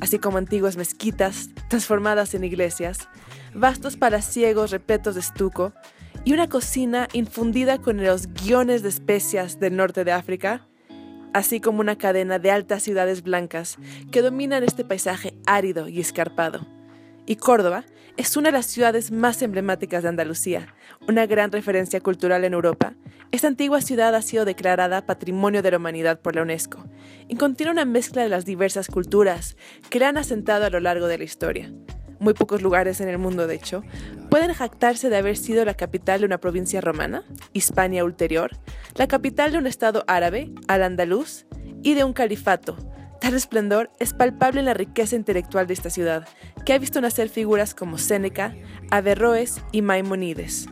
así 0.00 0.18
como 0.18 0.38
antiguas 0.38 0.76
mezquitas 0.76 1.50
transformadas 1.68 2.34
en 2.34 2.44
iglesias, 2.44 3.08
vastos 3.52 3.96
palaciegos 3.96 4.70
repletos 4.70 5.14
de 5.14 5.20
estuco 5.20 5.72
y 6.24 6.34
una 6.34 6.48
cocina 6.48 7.08
infundida 7.12 7.78
con 7.78 8.02
los 8.02 8.32
guiones 8.32 8.82
de 8.82 8.90
especias 8.90 9.58
del 9.58 9.76
norte 9.76 10.04
de 10.04 10.12
África, 10.12 10.68
así 11.34 11.60
como 11.60 11.80
una 11.80 11.98
cadena 11.98 12.38
de 12.38 12.52
altas 12.52 12.84
ciudades 12.84 13.22
blancas 13.22 13.76
que 14.12 14.22
dominan 14.22 14.62
este 14.62 14.84
paisaje 14.84 15.34
árido 15.46 15.88
y 15.88 16.00
escarpado. 16.00 16.77
Y 17.28 17.36
Córdoba 17.36 17.84
es 18.16 18.38
una 18.38 18.48
de 18.48 18.52
las 18.52 18.64
ciudades 18.64 19.12
más 19.12 19.42
emblemáticas 19.42 20.02
de 20.02 20.08
Andalucía, 20.08 20.74
una 21.06 21.26
gran 21.26 21.52
referencia 21.52 22.00
cultural 22.00 22.42
en 22.42 22.54
Europa. 22.54 22.94
Esta 23.32 23.48
antigua 23.48 23.82
ciudad 23.82 24.14
ha 24.14 24.22
sido 24.22 24.46
declarada 24.46 25.04
Patrimonio 25.04 25.60
de 25.60 25.70
la 25.70 25.76
Humanidad 25.76 26.22
por 26.22 26.34
la 26.34 26.40
UNESCO 26.40 26.86
y 27.28 27.36
contiene 27.36 27.70
una 27.70 27.84
mezcla 27.84 28.22
de 28.22 28.30
las 28.30 28.46
diversas 28.46 28.88
culturas 28.88 29.58
que 29.90 29.98
le 29.98 30.06
han 30.06 30.16
asentado 30.16 30.64
a 30.64 30.70
lo 30.70 30.80
largo 30.80 31.06
de 31.06 31.18
la 31.18 31.24
historia. 31.24 31.70
Muy 32.18 32.32
pocos 32.32 32.62
lugares 32.62 32.98
en 33.02 33.10
el 33.10 33.18
mundo, 33.18 33.46
de 33.46 33.56
hecho, 33.56 33.84
pueden 34.30 34.54
jactarse 34.54 35.10
de 35.10 35.18
haber 35.18 35.36
sido 35.36 35.66
la 35.66 35.74
capital 35.74 36.20
de 36.20 36.26
una 36.26 36.38
provincia 36.38 36.80
romana, 36.80 37.24
Hispania 37.52 38.04
Ulterior, 38.04 38.52
la 38.94 39.06
capital 39.06 39.52
de 39.52 39.58
un 39.58 39.66
estado 39.66 40.02
árabe, 40.06 40.50
al 40.66 40.82
andaluz, 40.82 41.44
y 41.82 41.92
de 41.92 42.04
un 42.04 42.14
califato, 42.14 42.76
Tal 43.20 43.34
esplendor 43.34 43.90
es 43.98 44.14
palpable 44.14 44.60
en 44.60 44.66
la 44.66 44.74
riqueza 44.74 45.16
intelectual 45.16 45.66
de 45.66 45.74
esta 45.74 45.90
ciudad, 45.90 46.26
que 46.64 46.72
ha 46.72 46.78
visto 46.78 47.00
nacer 47.00 47.28
figuras 47.28 47.74
como 47.74 47.98
Séneca, 47.98 48.54
Averroes 48.90 49.60
y 49.72 49.82
Maimonides. 49.82 50.68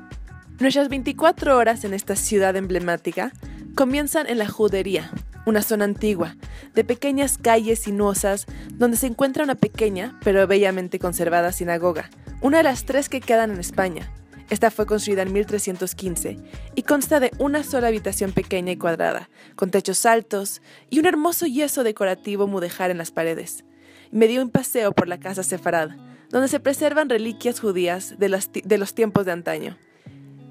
Nuestras 0.61 0.88
24 0.88 1.57
horas 1.57 1.85
en 1.85 1.93
esta 1.93 2.17
ciudad 2.17 2.57
emblemática 2.57 3.33
comienzan 3.75 4.26
en 4.26 4.38
la 4.38 4.49
Judería, 4.49 5.11
una 5.45 5.61
zona 5.62 5.85
antigua, 5.85 6.37
de 6.75 6.85
pequeñas 6.85 7.37
calles 7.37 7.81
sinuosas 7.81 8.47
donde 8.73 8.97
se 8.97 9.07
encuentra 9.07 9.45
una 9.45 9.55
pequeña 9.55 10.19
pero 10.25 10.47
bellamente 10.47 10.99
conservada 10.99 11.53
sinagoga, 11.53 12.11
una 12.41 12.59
de 12.59 12.62
las 12.62 12.85
tres 12.85 13.09
que 13.09 13.21
quedan 13.21 13.50
en 13.50 13.61
España, 13.61 14.11
esta 14.49 14.71
fue 14.71 14.87
construida 14.87 15.23
en 15.23 15.33
1315 15.33 16.38
y 16.75 16.83
consta 16.83 17.21
de 17.21 17.33
una 17.38 17.65
sola 17.65 17.88
habitación 17.88 18.33
pequeña 18.33 18.73
y 18.73 18.76
cuadrada, 18.76 19.29
con 19.57 19.71
techos 19.71 20.07
altos 20.07 20.62
y 20.88 21.00
un 21.00 21.07
hermoso 21.07 21.47
yeso 21.47 21.83
decorativo 21.83 22.47
mudejar 22.47 22.91
en 22.91 22.99
las 22.99 23.11
paredes. 23.11 23.65
Me 24.12 24.29
dio 24.29 24.43
un 24.43 24.50
paseo 24.50 24.93
por 24.93 25.09
la 25.09 25.19
casa 25.19 25.43
Sefarad, 25.43 25.91
donde 26.31 26.49
se 26.49 26.61
preservan 26.61 27.09
reliquias 27.09 27.61
judías 27.61 28.19
de, 28.19 28.41
de 28.65 28.79
los 28.79 28.95
tiempos 28.95 29.26
de 29.26 29.33
antaño. 29.33 29.76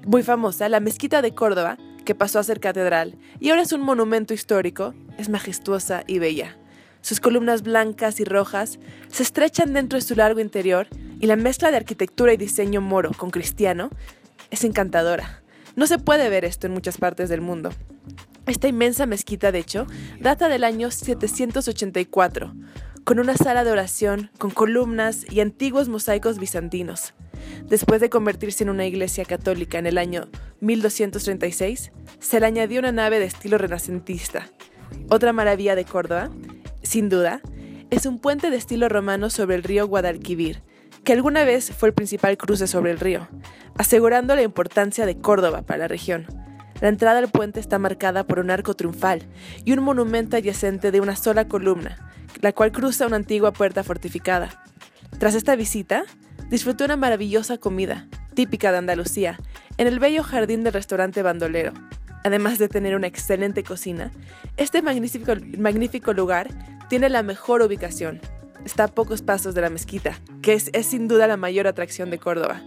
Muy 0.04 0.22
famosa, 0.22 0.68
la 0.68 0.80
mezquita 0.80 1.22
de 1.22 1.34
Córdoba, 1.34 1.78
que 2.04 2.14
pasó 2.14 2.38
a 2.38 2.44
ser 2.44 2.60
catedral 2.60 3.18
y 3.40 3.50
ahora 3.50 3.62
es 3.62 3.72
un 3.72 3.80
monumento 3.80 4.34
histórico, 4.34 4.94
es 5.18 5.28
majestuosa 5.28 6.04
y 6.06 6.18
bella. 6.18 6.56
Sus 7.00 7.20
columnas 7.20 7.62
blancas 7.62 8.20
y 8.20 8.24
rojas 8.24 8.78
se 9.08 9.22
estrechan 9.22 9.72
dentro 9.72 9.98
de 9.98 10.04
su 10.04 10.14
largo 10.14 10.40
interior 10.40 10.88
y 11.20 11.26
la 11.26 11.36
mezcla 11.36 11.70
de 11.70 11.76
arquitectura 11.76 12.32
y 12.32 12.36
diseño 12.36 12.80
moro 12.80 13.12
con 13.16 13.30
cristiano 13.30 13.90
es 14.50 14.64
encantadora. 14.64 15.42
No 15.76 15.86
se 15.86 15.98
puede 15.98 16.28
ver 16.28 16.44
esto 16.44 16.66
en 16.66 16.72
muchas 16.72 16.98
partes 16.98 17.28
del 17.28 17.40
mundo. 17.40 17.70
Esta 18.46 18.68
inmensa 18.68 19.06
mezquita, 19.06 19.52
de 19.52 19.58
hecho, 19.58 19.86
data 20.20 20.48
del 20.48 20.64
año 20.64 20.90
784, 20.90 22.54
con 23.04 23.18
una 23.18 23.36
sala 23.36 23.64
de 23.64 23.72
oración, 23.72 24.30
con 24.38 24.50
columnas 24.50 25.26
y 25.30 25.40
antiguos 25.40 25.88
mosaicos 25.88 26.38
bizantinos. 26.38 27.12
Después 27.68 28.00
de 28.00 28.10
convertirse 28.10 28.64
en 28.64 28.70
una 28.70 28.86
iglesia 28.86 29.24
católica 29.24 29.78
en 29.78 29.86
el 29.86 29.98
año 29.98 30.28
1236, 30.60 31.92
se 32.18 32.40
le 32.40 32.46
añadió 32.46 32.80
una 32.80 32.92
nave 32.92 33.18
de 33.18 33.26
estilo 33.26 33.58
renacentista. 33.58 34.48
Otra 35.10 35.32
maravilla 35.32 35.74
de 35.74 35.84
Córdoba 35.84 36.30
sin 36.86 37.08
duda, 37.08 37.40
es 37.90 38.06
un 38.06 38.18
puente 38.18 38.50
de 38.50 38.56
estilo 38.56 38.88
romano 38.88 39.28
sobre 39.28 39.56
el 39.56 39.62
río 39.62 39.86
Guadalquivir, 39.86 40.62
que 41.04 41.12
alguna 41.12 41.44
vez 41.44 41.72
fue 41.72 41.88
el 41.88 41.94
principal 41.94 42.36
cruce 42.36 42.66
sobre 42.66 42.90
el 42.90 43.00
río, 43.00 43.28
asegurando 43.76 44.34
la 44.34 44.42
importancia 44.42 45.04
de 45.04 45.18
Córdoba 45.18 45.62
para 45.62 45.80
la 45.80 45.88
región. 45.88 46.26
La 46.80 46.88
entrada 46.88 47.18
al 47.18 47.28
puente 47.28 47.60
está 47.60 47.78
marcada 47.78 48.24
por 48.24 48.38
un 48.38 48.50
arco 48.50 48.74
triunfal 48.74 49.26
y 49.64 49.72
un 49.72 49.82
monumento 49.82 50.36
adyacente 50.36 50.90
de 50.90 51.00
una 51.00 51.16
sola 51.16 51.48
columna, 51.48 52.10
la 52.40 52.52
cual 52.52 52.72
cruza 52.72 53.06
una 53.06 53.16
antigua 53.16 53.52
puerta 53.52 53.82
fortificada. 53.82 54.62
Tras 55.18 55.34
esta 55.34 55.56
visita, 55.56 56.04
disfruté 56.50 56.84
una 56.84 56.96
maravillosa 56.96 57.58
comida, 57.58 58.06
típica 58.34 58.70
de 58.72 58.78
Andalucía, 58.78 59.38
en 59.78 59.86
el 59.86 59.98
bello 59.98 60.22
jardín 60.22 60.62
del 60.64 60.72
restaurante 60.72 61.22
bandolero. 61.22 61.72
Además 62.24 62.58
de 62.58 62.68
tener 62.68 62.96
una 62.96 63.06
excelente 63.06 63.62
cocina, 63.62 64.10
este 64.56 64.82
magnífico, 64.82 65.34
magnífico 65.58 66.12
lugar 66.12 66.48
tiene 66.88 67.08
la 67.08 67.22
mejor 67.22 67.62
ubicación. 67.62 68.20
Está 68.64 68.84
a 68.84 68.88
pocos 68.88 69.22
pasos 69.22 69.54
de 69.54 69.60
la 69.60 69.70
mezquita, 69.70 70.20
que 70.42 70.54
es, 70.54 70.70
sin 70.86 71.08
duda 71.08 71.26
la 71.26 71.36
mayor 71.36 71.66
atracción 71.66 72.10
de 72.10 72.18
Córdoba. 72.18 72.62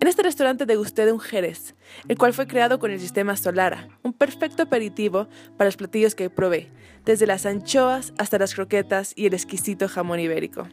En 0.00 0.08
este 0.08 0.22
restaurante 0.22 0.66
degusté 0.66 1.06
de 1.06 1.12
un 1.12 1.20
jerez, 1.20 1.74
el 2.08 2.18
cual 2.18 2.32
fue 2.32 2.48
creado 2.48 2.78
con 2.78 2.90
el 2.90 2.98
sistema 2.98 3.36
Solara, 3.36 3.88
un 4.02 4.12
perfecto 4.12 4.64
aperitivo 4.64 5.28
para 5.56 5.68
los 5.68 5.76
platillos 5.76 6.14
que 6.14 6.28
probé, 6.28 6.70
desde 7.04 7.26
las 7.26 7.46
anchoas 7.46 8.12
hasta 8.18 8.38
las 8.38 8.54
croquetas 8.54 9.12
y 9.14 9.26
el 9.26 9.34
exquisito 9.34 9.88
jamón 9.88 10.18
ibérico. 10.18 10.68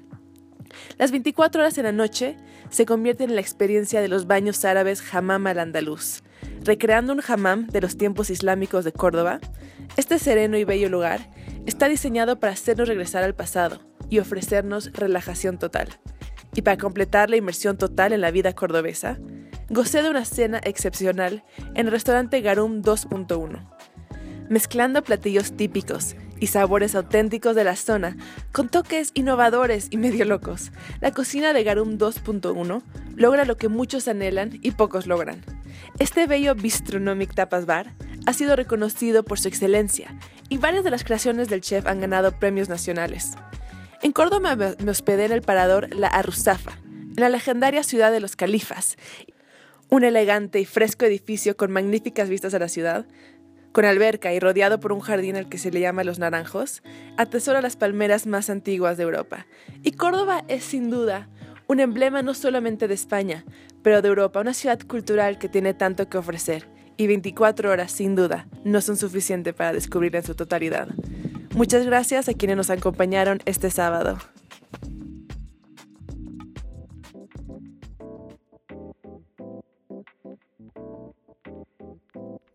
Las 0.97 1.11
24 1.11 1.61
horas 1.61 1.77
en 1.77 1.85
la 1.85 1.91
noche 1.91 2.37
se 2.69 2.85
convierten 2.85 3.29
en 3.29 3.35
la 3.35 3.41
experiencia 3.41 4.01
de 4.01 4.07
los 4.07 4.27
baños 4.27 4.65
árabes 4.65 5.03
hammam 5.13 5.47
al 5.47 5.59
andaluz. 5.59 6.23
Recreando 6.63 7.13
un 7.13 7.21
hammam 7.27 7.67
de 7.67 7.81
los 7.81 7.97
tiempos 7.97 8.29
islámicos 8.29 8.83
de 8.85 8.91
Córdoba, 8.91 9.39
este 9.97 10.19
sereno 10.19 10.57
y 10.57 10.63
bello 10.63 10.89
lugar 10.89 11.29
está 11.69 11.87
diseñado 11.87 12.39
para 12.39 12.53
hacernos 12.53 12.87
regresar 12.87 13.23
al 13.23 13.35
pasado 13.35 13.79
y 14.09 14.19
ofrecernos 14.19 14.91
relajación 14.91 15.59
total. 15.59 15.87
Y 16.55 16.63
para 16.63 16.77
completar 16.77 17.29
la 17.29 17.37
inmersión 17.37 17.77
total 17.77 18.11
en 18.11 18.21
la 18.21 18.31
vida 18.31 18.53
cordobesa, 18.53 19.19
gocé 19.69 20.01
de 20.01 20.09
una 20.09 20.25
cena 20.25 20.59
excepcional 20.63 21.43
en 21.75 21.85
el 21.85 21.91
restaurante 21.91 22.41
Garum 22.41 22.81
2.1. 22.81 23.69
Mezclando 24.49 25.03
platillos 25.03 25.55
típicos 25.55 26.15
y 26.39 26.47
sabores 26.47 26.95
auténticos 26.95 27.55
de 27.55 27.63
la 27.63 27.75
zona, 27.75 28.17
con 28.51 28.69
toques 28.69 29.11
innovadores 29.13 29.89
y 29.91 29.97
medio 29.97 30.25
locos, 30.25 30.71
la 31.01 31.11
cocina 31.11 31.53
de 31.53 31.63
Garum 31.63 31.99
2.1 31.99 32.81
logra 33.15 33.45
lo 33.45 33.57
que 33.57 33.67
muchos 33.67 34.07
anhelan 34.07 34.57
y 34.63 34.71
pocos 34.71 35.05
logran. 35.05 35.45
Este 35.99 36.25
bello 36.25 36.55
Bistronomic 36.55 37.35
Tapas 37.35 37.67
Bar 37.67 37.93
ha 38.25 38.33
sido 38.33 38.55
reconocido 38.55 39.23
por 39.23 39.39
su 39.39 39.47
excelencia 39.47 40.17
y 40.49 40.57
varias 40.57 40.83
de 40.83 40.91
las 40.91 41.03
creaciones 41.03 41.47
del 41.47 41.61
chef 41.61 41.85
han 41.87 42.01
ganado 42.01 42.31
premios 42.31 42.69
nacionales. 42.69 43.33
En 44.01 44.11
Córdoba 44.11 44.55
me 44.55 44.91
hospedé 44.91 45.25
en 45.25 45.31
el 45.31 45.41
parador 45.41 45.93
La 45.93 46.07
Arruzafa, 46.07 46.79
en 46.83 47.15
la 47.15 47.29
legendaria 47.29 47.83
ciudad 47.83 48.11
de 48.11 48.19
los 48.19 48.35
califas, 48.35 48.97
un 49.89 50.03
elegante 50.03 50.59
y 50.59 50.65
fresco 50.65 51.05
edificio 51.05 51.57
con 51.57 51.71
magníficas 51.71 52.29
vistas 52.29 52.53
a 52.53 52.59
la 52.59 52.69
ciudad, 52.69 53.05
con 53.71 53.85
alberca 53.85 54.33
y 54.33 54.39
rodeado 54.39 54.79
por 54.79 54.93
un 54.93 54.99
jardín 54.99 55.35
al 55.35 55.49
que 55.49 55.57
se 55.57 55.71
le 55.71 55.79
llama 55.79 56.03
Los 56.03 56.19
Naranjos, 56.19 56.81
atesora 57.17 57.61
las 57.61 57.75
palmeras 57.75 58.25
más 58.25 58.49
antiguas 58.49 58.97
de 58.97 59.03
Europa. 59.03 59.45
Y 59.83 59.91
Córdoba 59.91 60.43
es 60.47 60.63
sin 60.63 60.89
duda 60.89 61.29
un 61.67 61.79
emblema 61.79 62.23
no 62.23 62.33
solamente 62.33 62.87
de 62.87 62.95
España, 62.95 63.45
pero 63.83 64.01
de 64.01 64.07
Europa, 64.07 64.41
una 64.41 64.53
ciudad 64.53 64.79
cultural 64.79 65.37
que 65.37 65.49
tiene 65.49 65.73
tanto 65.73 66.09
que 66.09 66.17
ofrecer 66.17 66.67
y 66.99 67.07
24 67.07 67.71
horas, 67.71 67.93
sin 67.93 68.13
duda, 68.13 68.45
no 68.65 68.81
son 68.81 68.97
suficientes 68.97 69.53
para 69.53 69.71
descubrir 69.71 70.13
en 70.17 70.23
su 70.23 70.35
totalidad. 70.35 70.89
Muchas 71.55 71.85
gracias 71.85 72.27
a 72.27 72.33
quienes 72.33 72.57
nos 72.57 72.69
acompañaron 72.69 73.39
este 73.45 73.71
sábado. 73.71 74.17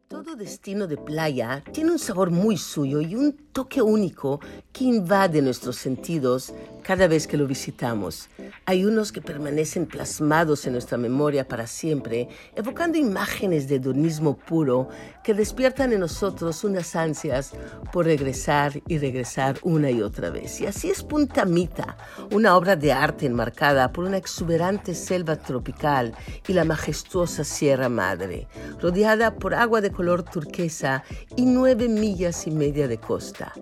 Todo 0.08 0.36
destino 0.36 0.86
de 0.88 0.98
playa 0.98 1.64
tiene 1.72 1.92
un 1.92 1.98
sabor 1.98 2.30
muy 2.30 2.58
suyo 2.58 3.00
y 3.00 3.14
un 3.14 3.32
toque 3.50 3.80
único 3.80 4.40
que 4.74 4.84
invade 4.84 5.40
nuestros 5.40 5.76
sentidos 5.76 6.52
cada 6.84 7.08
vez 7.08 7.26
que 7.26 7.36
lo 7.36 7.48
visitamos. 7.48 8.28
Hay 8.66 8.84
unos 8.84 9.10
que 9.10 9.20
permanecen 9.20 9.86
plasmados 9.86 10.66
en 10.66 10.74
nuestra 10.74 10.98
memoria 10.98 11.48
para 11.48 11.66
siempre, 11.66 12.28
evocando 12.54 12.98
imágenes 12.98 13.66
de 13.66 13.76
hedonismo 13.76 14.36
puro 14.36 14.88
que 15.24 15.34
despiertan 15.34 15.92
en 15.92 16.00
nosotros 16.00 16.62
unas 16.62 16.94
ansias 16.94 17.52
por 17.92 18.04
regresar 18.04 18.80
y 18.86 18.98
regresar 18.98 19.58
una 19.62 19.90
y 19.90 20.02
otra 20.02 20.30
vez. 20.30 20.60
Y 20.60 20.66
así 20.66 20.90
es 20.90 21.02
Punta 21.02 21.44
Mita, 21.44 21.96
una 22.30 22.56
obra 22.56 22.76
de 22.76 22.92
arte 22.92 23.26
enmarcada 23.26 23.90
por 23.90 24.04
una 24.04 24.18
exuberante 24.18 24.94
selva 24.94 25.36
tropical 25.36 26.14
y 26.46 26.52
la 26.52 26.64
majestuosa 26.64 27.42
Sierra 27.42 27.88
Madre, 27.88 28.46
rodeada 28.80 29.34
por 29.34 29.54
agua 29.54 29.80
de 29.80 29.90
color 29.90 30.22
turquesa 30.22 31.02
y 31.36 31.46
nueve 31.46 31.88
millas 31.88 32.46
y 32.46 32.50
media 32.50 32.86
de 32.86 32.98
costa. 32.98 33.52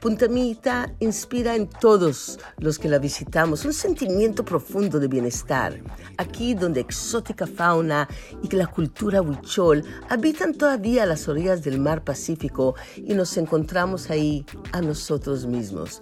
Punta 0.00 0.28
Mita 0.28 0.90
inspira 1.00 1.54
en 1.54 1.68
todos 1.68 2.38
los 2.70 2.78
que 2.78 2.88
la 2.88 3.00
visitamos 3.00 3.64
un 3.64 3.72
sentimiento 3.72 4.44
profundo 4.44 5.00
de 5.00 5.08
bienestar. 5.08 5.76
Aquí 6.18 6.54
donde 6.54 6.78
exótica 6.78 7.44
fauna 7.44 8.08
y 8.44 8.54
la 8.54 8.68
cultura 8.68 9.20
huichol 9.20 9.82
habitan 10.08 10.54
todavía 10.54 11.04
las 11.04 11.26
orillas 11.26 11.64
del 11.64 11.80
mar 11.80 12.04
Pacífico 12.04 12.76
y 12.94 13.14
nos 13.14 13.36
encontramos 13.36 14.08
ahí 14.08 14.46
a 14.70 14.80
nosotros 14.82 15.46
mismos. 15.46 16.00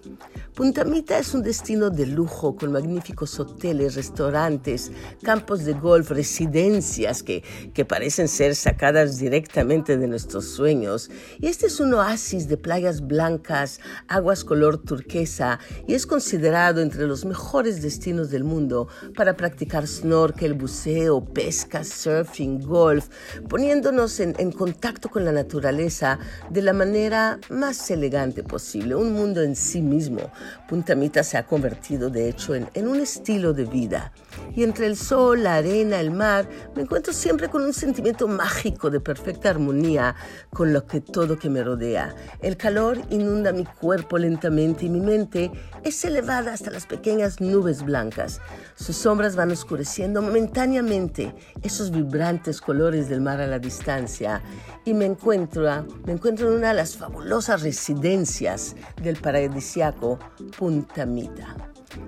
Punta 0.54 0.84
Mita 0.84 1.18
es 1.18 1.32
un 1.32 1.42
destino 1.42 1.88
de 1.88 2.04
lujo 2.04 2.54
con 2.54 2.72
magníficos 2.72 3.40
hoteles, 3.40 3.94
restaurantes, 3.94 4.92
campos 5.22 5.64
de 5.64 5.72
golf, 5.72 6.10
residencias 6.10 7.22
que, 7.22 7.42
que 7.72 7.87
parecen 7.87 8.28
ser 8.28 8.54
sacadas 8.54 9.18
directamente 9.18 9.96
de 9.96 10.06
nuestros 10.06 10.44
sueños. 10.44 11.10
Y 11.40 11.46
este 11.46 11.66
es 11.68 11.80
un 11.80 11.94
oasis 11.94 12.46
de 12.46 12.58
playas 12.58 13.06
blancas, 13.06 13.80
aguas 14.06 14.44
color 14.44 14.76
turquesa 14.76 15.60
y 15.87 15.94
es 15.94 16.06
considerado 16.06 16.57
entre 16.58 17.06
los 17.06 17.24
mejores 17.24 17.80
destinos 17.82 18.30
del 18.30 18.42
mundo 18.42 18.88
para 19.16 19.36
practicar 19.36 19.86
snorkel, 19.86 20.54
buceo, 20.54 21.24
pesca, 21.24 21.84
surfing, 21.84 22.60
golf, 22.60 23.08
poniéndonos 23.48 24.18
en, 24.18 24.34
en 24.38 24.50
contacto 24.50 25.08
con 25.08 25.24
la 25.24 25.30
naturaleza 25.30 26.18
de 26.50 26.62
la 26.62 26.72
manera 26.72 27.38
más 27.48 27.90
elegante 27.92 28.42
posible, 28.42 28.96
un 28.96 29.12
mundo 29.12 29.40
en 29.40 29.54
sí 29.54 29.80
mismo. 29.80 30.32
Punta 30.68 30.96
Mita 30.96 31.22
se 31.22 31.38
ha 31.38 31.46
convertido 31.46 32.10
de 32.10 32.28
hecho 32.28 32.56
en, 32.56 32.68
en 32.74 32.88
un 32.88 33.00
estilo 33.00 33.52
de 33.52 33.64
vida. 33.64 34.12
Y 34.54 34.64
entre 34.64 34.86
el 34.86 34.96
sol, 34.96 35.44
la 35.44 35.56
arena, 35.56 36.00
el 36.00 36.10
mar, 36.10 36.48
me 36.74 36.82
encuentro 36.82 37.12
siempre 37.12 37.48
con 37.48 37.62
un 37.62 37.72
sentimiento 37.72 38.26
mágico 38.26 38.90
de 38.90 39.00
perfecta 39.00 39.50
armonía 39.50 40.16
con 40.50 40.72
lo 40.72 40.86
que 40.86 41.00
todo 41.00 41.38
que 41.38 41.50
me 41.50 41.62
rodea. 41.62 42.14
El 42.40 42.56
calor 42.56 42.98
inunda 43.10 43.52
mi 43.52 43.64
cuerpo 43.64 44.18
lentamente 44.18 44.86
y 44.86 44.88
mi 44.88 45.00
mente 45.00 45.52
es 45.84 46.04
elevada 46.04 46.47
hasta 46.52 46.70
las 46.70 46.86
pequeñas 46.86 47.40
nubes 47.40 47.82
blancas. 47.82 48.40
Sus 48.74 48.96
sombras 48.96 49.36
van 49.36 49.50
oscureciendo 49.50 50.22
momentáneamente 50.22 51.34
esos 51.62 51.90
vibrantes 51.90 52.60
colores 52.60 53.08
del 53.08 53.20
mar 53.20 53.40
a 53.40 53.46
la 53.46 53.58
distancia 53.58 54.42
y 54.84 54.94
me 54.94 55.04
encuentro, 55.04 55.87
me 56.04 56.12
encuentro 56.12 56.48
en 56.48 56.58
una 56.58 56.68
de 56.68 56.74
las 56.74 56.96
fabulosas 56.96 57.62
residencias 57.62 58.74
del 59.02 59.16
paradisiaco 59.16 60.18
Punta 60.58 61.06
Mita. 61.06 61.56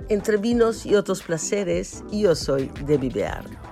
Entre 0.09 0.37
vinos 0.37 0.87
y 0.87 0.94
otros 0.94 1.22
placeres, 1.22 2.05
yo 2.11 2.35
soy 2.35 2.70
Debbie 2.87 3.11
Bear. 3.11 3.69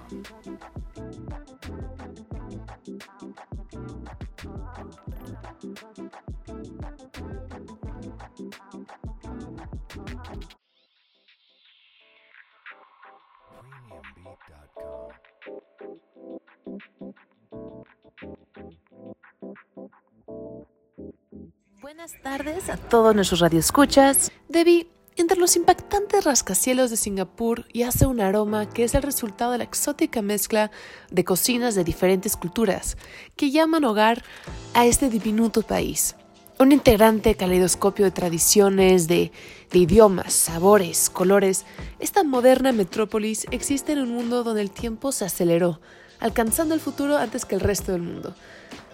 Buenas 21.89 22.21
tardes 22.23 22.69
a 22.69 22.77
todos 22.77 23.15
nuestros 23.15 23.41
radioescuchas. 23.41 24.31
Debbie, 24.51 24.91
entre 25.17 25.39
los 25.39 25.57
impactantes 25.57 26.23
rascacielos 26.23 26.91
de 26.91 26.99
Singapur 26.99 27.65
yace 27.73 28.05
un 28.05 28.21
aroma 28.21 28.69
que 28.69 28.85
es 28.85 28.95
el 28.95 29.01
resultado 29.01 29.53
de 29.53 29.59
la 29.59 29.65
exótica 29.65 30.21
mezcla 30.21 30.71
de 31.11 31.25
cocinas 31.25 31.75
de 31.75 31.85
diferentes 31.85 32.37
culturas 32.37 32.99
que 33.37 33.51
llaman 33.51 33.85
hogar 33.85 34.23
a 34.75 34.85
este 34.85 35.09
diminuto 35.09 35.63
país. 35.63 36.15
Un 36.59 36.73
integrante 36.73 37.37
caleidoscopio 37.37 38.05
de 38.05 38.11
tradiciones, 38.11 39.09
de, 39.09 39.33
de, 39.71 39.79
idiomas, 39.79 40.35
sabores, 40.35 41.09
colores, 41.09 41.65
esta 42.01 42.23
moderna 42.23 42.71
metrópolis 42.73 43.47
existe 43.51 43.93
en 43.93 44.01
un 44.01 44.11
mundo 44.11 44.45
donde 44.45 44.61
el 44.61 44.71
tiempo 44.71 45.11
se 45.11 45.25
aceleró, 45.25 45.81
alcanzando 46.21 46.75
el 46.75 46.81
futuro 46.81 47.17
antes 47.17 47.47
que 47.47 47.55
el 47.55 47.63
resto 47.63 47.93
del 47.93 48.03
mundo. 48.03 48.35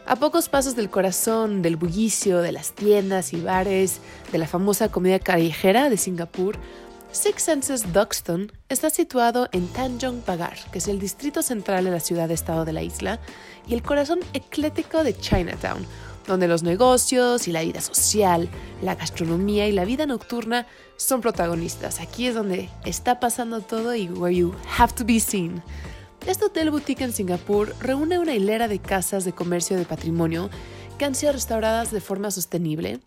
A 0.06 0.16
pocos 0.16 0.50
pasos 0.50 0.76
del 0.76 0.90
corazón, 0.90 1.62
del 1.62 1.76
bullicio, 1.76 2.42
de 2.42 2.52
las 2.52 2.72
tiendas 2.72 3.32
y 3.32 3.40
bares, 3.40 4.00
de 4.32 4.38
la 4.38 4.46
famosa 4.46 4.90
comida 4.90 5.18
callejera 5.18 5.88
de 5.88 5.96
Singapur, 5.96 6.58
Six 7.10 7.42
Senses 7.42 7.92
Duxton 7.94 8.52
está 8.68 8.90
situado 8.90 9.48
en 9.52 9.66
Tanjong 9.68 10.20
Pagar, 10.20 10.58
que 10.70 10.78
es 10.78 10.88
el 10.88 10.98
distrito 10.98 11.42
central 11.42 11.86
de 11.86 11.90
la 11.90 12.00
ciudad-estado 12.00 12.66
de 12.66 12.74
la 12.74 12.82
isla, 12.82 13.18
y 13.66 13.72
el 13.72 13.82
corazón 13.82 14.20
eclético 14.34 15.04
de 15.04 15.16
Chinatown, 15.16 15.86
donde 16.26 16.48
los 16.48 16.62
negocios 16.62 17.48
y 17.48 17.52
la 17.52 17.62
vida 17.62 17.80
social, 17.80 18.50
la 18.82 18.96
gastronomía 18.96 19.68
y 19.68 19.72
la 19.72 19.86
vida 19.86 20.04
nocturna 20.04 20.66
son 20.96 21.22
protagonistas. 21.22 22.00
Aquí 22.00 22.26
es 22.26 22.34
donde 22.34 22.68
está 22.84 23.20
pasando 23.20 23.62
todo 23.62 23.94
y 23.94 24.08
where 24.08 24.36
you 24.36 24.54
have 24.78 24.92
to 24.94 25.04
be 25.04 25.18
seen. 25.18 25.62
Este 26.26 26.46
hotel 26.46 26.70
boutique 26.70 27.04
en 27.04 27.12
Singapur 27.12 27.74
reúne 27.80 28.18
una 28.18 28.34
hilera 28.34 28.66
de 28.66 28.78
casas 28.78 29.26
de 29.26 29.32
comercio 29.32 29.76
de 29.76 29.84
patrimonio 29.84 30.48
que 30.98 31.04
han 31.04 31.14
sido 31.14 31.32
restauradas 31.32 31.90
de 31.90 32.00
forma 32.00 32.30
sostenible 32.30 33.00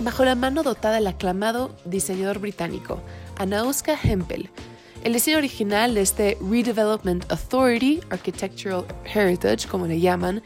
bajo 0.00 0.26
la 0.26 0.34
mano 0.34 0.62
dotada 0.62 0.96
del 0.96 1.06
aclamado 1.06 1.74
diseñador 1.86 2.38
británico 2.38 3.00
Anauska 3.38 3.98
Hempel. 4.02 4.50
El 5.04 5.14
diseño 5.14 5.38
original 5.38 5.94
de 5.94 6.02
este 6.02 6.36
Redevelopment 6.42 7.32
Authority, 7.32 8.00
Architectural 8.10 8.84
Heritage, 9.06 9.66
como 9.66 9.86
le 9.86 9.98
llaman, 9.98 10.42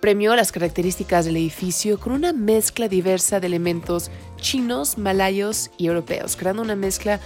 premió 0.00 0.34
las 0.34 0.50
características 0.50 1.24
del 1.24 1.36
edificio 1.36 2.00
con 2.00 2.12
una 2.12 2.32
mezcla 2.32 2.88
diversa 2.88 3.38
de 3.38 3.46
elementos 3.46 4.10
chinos, 4.40 4.98
malayos 4.98 5.70
y 5.78 5.86
europeos, 5.86 6.34
creando 6.34 6.62
una 6.62 6.74
mezcla 6.74 7.20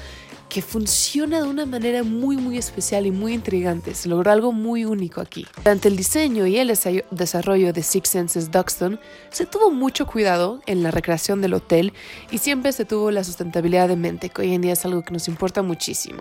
que 0.49 0.63
funciona 0.63 1.43
de 1.43 1.49
una 1.49 1.67
manera 1.67 2.03
muy 2.03 2.37
muy 2.37 2.57
especial 2.57 3.07
y 3.07 3.11
muy 3.11 3.35
intrigante. 3.35 3.95
Se 3.95 4.09
logró 4.09 4.31
algo 4.31 4.53
muy 4.53 4.85
único 4.85 5.21
aquí. 5.21 5.47
Durante 5.57 5.89
el 5.89 5.97
diseño 5.97 6.47
y 6.47 6.59
el 6.59 6.73
desarrollo 7.11 7.73
de 7.73 7.83
Six 7.83 8.09
Senses 8.09 8.51
Duxton, 8.51 8.99
se 9.31 9.47
tuvo 9.47 9.71
mucho 9.71 10.07
cuidado 10.07 10.61
en 10.67 10.83
la 10.83 10.91
recreación 10.91 11.43
del 11.43 11.55
hotel 11.55 11.93
y 12.31 12.39
siempre 12.39 12.73
se 12.73 12.85
tuvo 12.85 13.11
la 13.11 13.25
sustentabilidad 13.25 13.89
de 13.89 13.97
mente, 13.97 14.31
que 14.31 14.43
hoy 14.43 14.55
en 14.55 14.63
día 14.63 14.73
es 14.73 14.85
algo 14.85 15.03
que 15.03 15.13
nos 15.13 15.29
importa 15.29 15.63
muchísimo. 15.63 16.21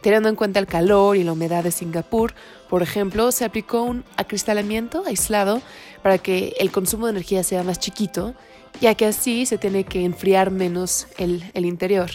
Teniendo 0.00 0.28
en 0.28 0.36
cuenta 0.36 0.60
el 0.60 0.66
calor 0.66 1.16
y 1.16 1.24
la 1.24 1.32
humedad 1.32 1.64
de 1.64 1.72
Singapur, 1.72 2.32
por 2.68 2.82
ejemplo, 2.82 3.32
se 3.32 3.44
aplicó 3.44 3.82
un 3.82 4.04
acristalamiento 4.16 5.02
aislado 5.06 5.60
para 6.02 6.18
que 6.18 6.54
el 6.60 6.70
consumo 6.70 7.06
de 7.06 7.12
energía 7.12 7.42
sea 7.42 7.64
más 7.64 7.80
chiquito, 7.80 8.34
ya 8.80 8.94
que 8.94 9.06
así 9.06 9.44
se 9.44 9.58
tiene 9.58 9.84
que 9.84 10.04
enfriar 10.04 10.52
menos 10.52 11.08
el, 11.16 11.50
el 11.54 11.64
interior. 11.64 12.10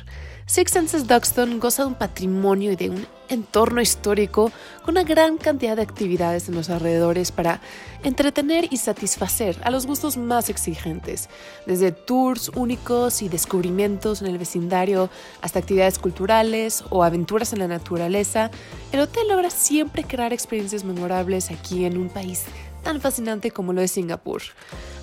Six 0.45 0.71
Senses 0.71 1.07
Duxton 1.07 1.59
goza 1.59 1.83
de 1.83 1.87
un 1.87 1.95
patrimonio 1.95 2.71
y 2.73 2.75
de 2.75 2.89
un 2.89 3.07
entorno 3.29 3.79
histórico 3.81 4.51
con 4.83 4.95
una 4.95 5.03
gran 5.03 5.37
cantidad 5.37 5.77
de 5.77 5.81
actividades 5.81 6.49
en 6.49 6.55
los 6.55 6.69
alrededores 6.69 7.31
para 7.31 7.61
entretener 8.03 8.67
y 8.69 8.77
satisfacer 8.77 9.57
a 9.63 9.71
los 9.71 9.87
gustos 9.87 10.17
más 10.17 10.49
exigentes, 10.49 11.29
desde 11.65 11.93
tours 11.93 12.51
únicos 12.55 13.21
y 13.21 13.29
descubrimientos 13.29 14.21
en 14.21 14.27
el 14.27 14.37
vecindario 14.37 15.09
hasta 15.41 15.59
actividades 15.59 15.97
culturales 15.97 16.83
o 16.89 17.03
aventuras 17.03 17.53
en 17.53 17.59
la 17.59 17.67
naturaleza, 17.69 18.51
el 18.91 18.99
hotel 18.99 19.29
logra 19.29 19.49
siempre 19.49 20.03
crear 20.03 20.33
experiencias 20.33 20.83
memorables 20.83 21.51
aquí 21.51 21.85
en 21.85 21.97
un 21.97 22.09
país 22.09 22.43
tan 22.83 23.01
fascinante 23.01 23.51
como 23.51 23.73
lo 23.73 23.81
es 23.81 23.91
Singapur. 23.91 24.41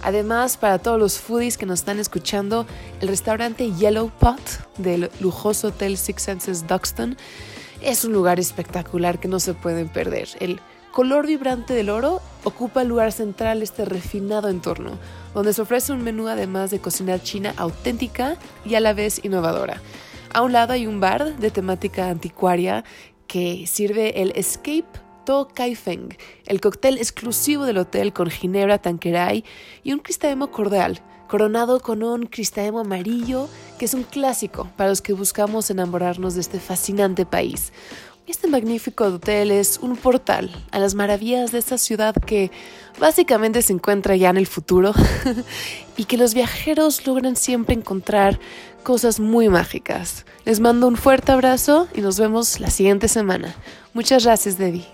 Además, 0.03 0.57
para 0.57 0.79
todos 0.79 0.99
los 0.99 1.19
foodies 1.19 1.59
que 1.59 1.66
nos 1.66 1.81
están 1.81 1.99
escuchando, 1.99 2.66
el 3.01 3.09
restaurante 3.09 3.73
Yellow 3.73 4.11
Pot 4.11 4.40
del 4.79 5.11
lujoso 5.21 5.69
hotel 5.69 5.97
Six 5.97 6.23
Senses 6.23 6.66
Duxton 6.66 7.16
es 7.83 8.05
un 8.05 8.12
lugar 8.12 8.38
espectacular 8.38 9.19
que 9.19 9.29
no 9.29 9.40
se 9.40 9.55
pueden 9.55 9.88
perder. 9.88 10.29
El 10.38 10.61
color 10.93 11.27
vibrante 11.27 11.75
del 11.75 11.90
oro 11.90 12.21
ocupa 12.45 12.83
el 12.83 12.88
lugar 12.88 13.12
central 13.12 13.62
este 13.62 13.85
refinado 13.85 14.49
entorno, 14.49 14.99
donde 15.35 15.53
se 15.53 15.62
ofrece 15.62 15.93
un 15.93 16.03
menú 16.03 16.29
además 16.29 16.71
de 16.71 16.81
cocina 16.81 17.23
china 17.23 17.55
auténtica 17.57 18.37
y 18.64 18.75
a 18.75 18.81
la 18.81 18.93
vez 18.93 19.25
innovadora. 19.25 19.81
A 20.33 20.43
un 20.43 20.53
lado 20.53 20.73
hay 20.73 20.87
un 20.87 21.01
bar 21.01 21.37
de 21.37 21.51
temática 21.51 22.09
anticuaria 22.09 22.85
que 23.27 23.66
sirve 23.66 24.23
el 24.23 24.33
Escape 24.35 24.87
To 25.24 25.48
Kai 25.52 25.74
Feng, 25.74 26.16
el 26.46 26.61
cóctel 26.61 26.98
exclusivo 26.98 27.64
del 27.64 27.78
hotel 27.78 28.12
con 28.12 28.30
ginebra 28.30 28.78
Tanqueray 28.78 29.44
y 29.83 29.92
un 29.92 29.98
cristaemo 29.98 30.50
cordial, 30.50 31.00
coronado 31.28 31.80
con 31.80 32.02
un 32.02 32.26
cristaemo 32.26 32.80
amarillo, 32.80 33.48
que 33.78 33.85
es 33.85 33.94
un 33.94 34.02
clásico 34.02 34.68
para 34.76 34.90
los 34.90 35.02
que 35.02 35.12
buscamos 35.12 35.70
enamorarnos 35.70 36.35
de 36.35 36.40
este 36.40 36.59
fascinante 36.59 37.26
país. 37.26 37.72
Este 38.26 38.46
magnífico 38.46 39.04
hotel 39.04 39.50
es 39.50 39.78
un 39.83 39.96
portal 39.96 40.50
a 40.70 40.78
las 40.78 40.94
maravillas 40.94 41.50
de 41.50 41.59
esta 41.59 41.78
ciudad 41.78 42.14
que 42.14 42.52
básicamente 43.00 43.61
se 43.61 43.72
encuentra 43.72 44.14
ya 44.14 44.30
en 44.30 44.37
el 44.37 44.46
futuro 44.46 44.92
y 45.96 46.04
que 46.04 46.16
los 46.16 46.35
viajeros 46.35 47.06
logran 47.06 47.35
siempre 47.35 47.74
encontrar 47.74 48.38
cosas 48.85 49.18
muy 49.18 49.48
mágicas. 49.48 50.26
Les 50.44 50.61
mando 50.61 50.87
un 50.87 50.96
fuerte 50.96 51.33
abrazo 51.33 51.88
y 51.92 52.02
nos 52.02 52.20
vemos 52.20 52.61
la 52.61 52.70
siguiente 52.70 53.09
semana. 53.09 53.54
Muchas 53.94 54.24
gracias, 54.24 54.59
Debbie. 54.59 54.87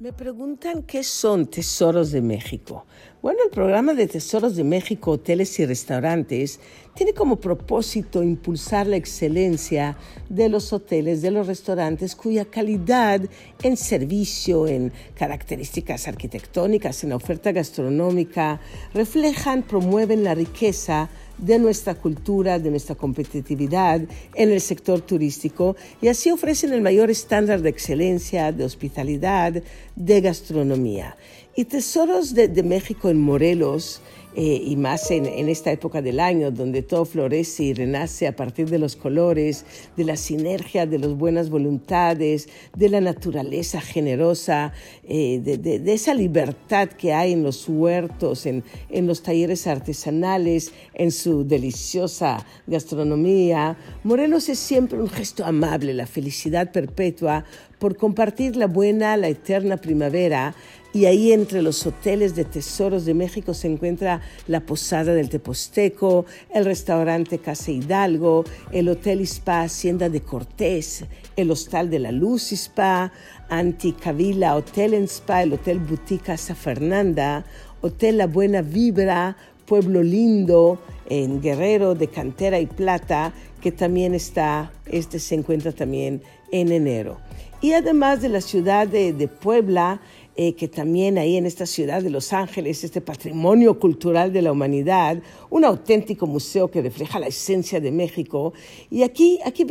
Me 0.00 0.14
preguntan 0.14 0.82
qué 0.84 1.02
son 1.02 1.44
Tesoros 1.44 2.10
de 2.10 2.22
México. 2.22 2.86
Bueno, 3.20 3.40
el 3.44 3.50
programa 3.50 3.92
de 3.92 4.06
Tesoros 4.06 4.56
de 4.56 4.64
México, 4.64 5.10
Hoteles 5.10 5.60
y 5.60 5.66
Restaurantes 5.66 6.58
tiene 6.94 7.12
como 7.12 7.36
propósito 7.36 8.22
impulsar 8.22 8.86
la 8.86 8.96
excelencia 8.96 9.98
de 10.30 10.48
los 10.48 10.72
hoteles, 10.72 11.20
de 11.20 11.30
los 11.30 11.46
restaurantes, 11.46 12.16
cuya 12.16 12.46
calidad 12.46 13.20
en 13.62 13.76
servicio, 13.76 14.66
en 14.66 14.90
características 15.14 16.08
arquitectónicas, 16.08 17.04
en 17.04 17.12
oferta 17.12 17.52
gastronómica, 17.52 18.58
reflejan, 18.94 19.62
promueven 19.62 20.24
la 20.24 20.34
riqueza 20.34 21.10
de 21.40 21.58
nuestra 21.58 21.94
cultura, 21.94 22.58
de 22.58 22.70
nuestra 22.70 22.94
competitividad 22.94 24.00
en 24.34 24.50
el 24.50 24.60
sector 24.60 25.00
turístico 25.00 25.76
y 26.00 26.08
así 26.08 26.30
ofrecen 26.30 26.72
el 26.72 26.80
mayor 26.80 27.10
estándar 27.10 27.62
de 27.62 27.70
excelencia, 27.70 28.52
de 28.52 28.64
hospitalidad, 28.64 29.62
de 29.96 30.20
gastronomía. 30.20 31.16
Y 31.56 31.64
Tesoros 31.64 32.34
de, 32.34 32.48
de 32.48 32.62
México 32.62 33.10
en 33.10 33.20
Morelos 33.20 34.00
eh, 34.36 34.62
y 34.64 34.76
más 34.76 35.10
en, 35.10 35.26
esta 35.48 35.72
época 35.72 36.02
del 36.02 36.20
año 36.20 36.52
donde 36.52 36.82
todo 36.82 37.04
florece 37.04 37.64
y 37.64 37.74
renace 37.74 38.28
a 38.28 38.36
partir 38.36 38.70
de 38.70 38.78
los 38.78 38.94
colores, 38.94 39.64
de 39.96 40.04
la 40.04 40.16
sinergia 40.16 40.86
de 40.86 41.00
las 41.00 41.14
buenas 41.14 41.50
voluntades, 41.50 42.48
de 42.76 42.88
la 42.90 43.00
naturaleza 43.00 43.80
generosa, 43.80 44.72
eh, 45.02 45.40
de, 45.42 45.92
esa 45.92 46.14
libertad 46.14 46.90
que 46.90 47.12
hay 47.12 47.32
en 47.32 47.42
los 47.42 47.68
huertos, 47.68 48.46
en, 48.46 48.62
en 48.88 49.08
los 49.08 49.24
talleres 49.24 49.66
artesanales, 49.66 50.72
en 50.94 51.10
su 51.10 51.44
deliciosa 51.44 52.46
gastronomía. 52.68 53.76
Morelos 54.04 54.48
es 54.48 54.60
siempre 54.60 55.00
un 55.00 55.08
gesto 55.08 55.44
amable, 55.44 55.92
la 55.92 56.06
felicidad 56.06 56.70
perpetua 56.70 57.44
por 57.80 57.96
compartir 57.96 58.54
la 58.56 58.66
buena, 58.66 59.16
la 59.16 59.28
eterna 59.28 59.78
primavera, 59.78 60.54
y 60.92 61.04
ahí 61.04 61.32
entre 61.32 61.62
los 61.62 61.86
hoteles 61.86 62.34
de 62.34 62.44
tesoros 62.44 63.04
de 63.04 63.14
México 63.14 63.54
se 63.54 63.68
encuentra 63.68 64.20
la 64.48 64.60
Posada 64.60 65.14
del 65.14 65.28
Teposteco, 65.28 66.26
el 66.52 66.64
restaurante 66.64 67.38
Casa 67.38 67.70
Hidalgo, 67.70 68.44
el 68.72 68.88
Hotel 68.88 69.20
Spa 69.20 69.62
Hacienda 69.62 70.08
de 70.08 70.20
Cortés, 70.20 71.04
el 71.36 71.50
Hostal 71.50 71.90
de 71.90 72.00
la 72.00 72.12
Luz 72.12 72.52
Spa, 72.52 73.12
Anticavila 73.48 74.56
Hotel 74.56 74.94
en 74.94 75.04
Spa, 75.04 75.42
el 75.42 75.52
Hotel 75.52 75.78
Boutique 75.78 76.24
Casa 76.24 76.54
Fernanda, 76.54 77.44
Hotel 77.80 78.18
La 78.18 78.26
Buena 78.26 78.62
Vibra, 78.62 79.36
Pueblo 79.66 80.02
Lindo, 80.02 80.80
en 81.08 81.40
Guerrero 81.40 81.94
de 81.94 82.08
Cantera 82.08 82.58
y 82.58 82.66
Plata, 82.66 83.32
que 83.60 83.72
también 83.72 84.14
está, 84.14 84.72
este 84.86 85.18
se 85.18 85.34
encuentra 85.34 85.72
también 85.72 86.22
en 86.50 86.72
enero. 86.72 87.18
Y 87.60 87.72
además 87.74 88.22
de 88.22 88.30
la 88.30 88.40
ciudad 88.40 88.88
de, 88.88 89.12
de 89.12 89.28
Puebla, 89.28 90.00
eh, 90.42 90.54
que 90.54 90.68
también 90.68 91.18
ahí 91.18 91.36
en 91.36 91.44
esta 91.44 91.66
ciudad 91.66 92.02
de 92.02 92.08
Los 92.08 92.32
Ángeles, 92.32 92.82
este 92.82 93.02
patrimonio 93.02 93.78
cultural 93.78 94.32
de 94.32 94.40
la 94.40 94.52
humanidad, 94.52 95.22
un 95.50 95.66
auténtico 95.66 96.26
museo 96.26 96.70
que 96.70 96.80
refleja 96.80 97.18
la 97.18 97.26
esencia 97.26 97.78
de 97.78 97.92
México. 97.92 98.54
Y 98.88 99.02
aquí, 99.02 99.38
aquí 99.44 99.66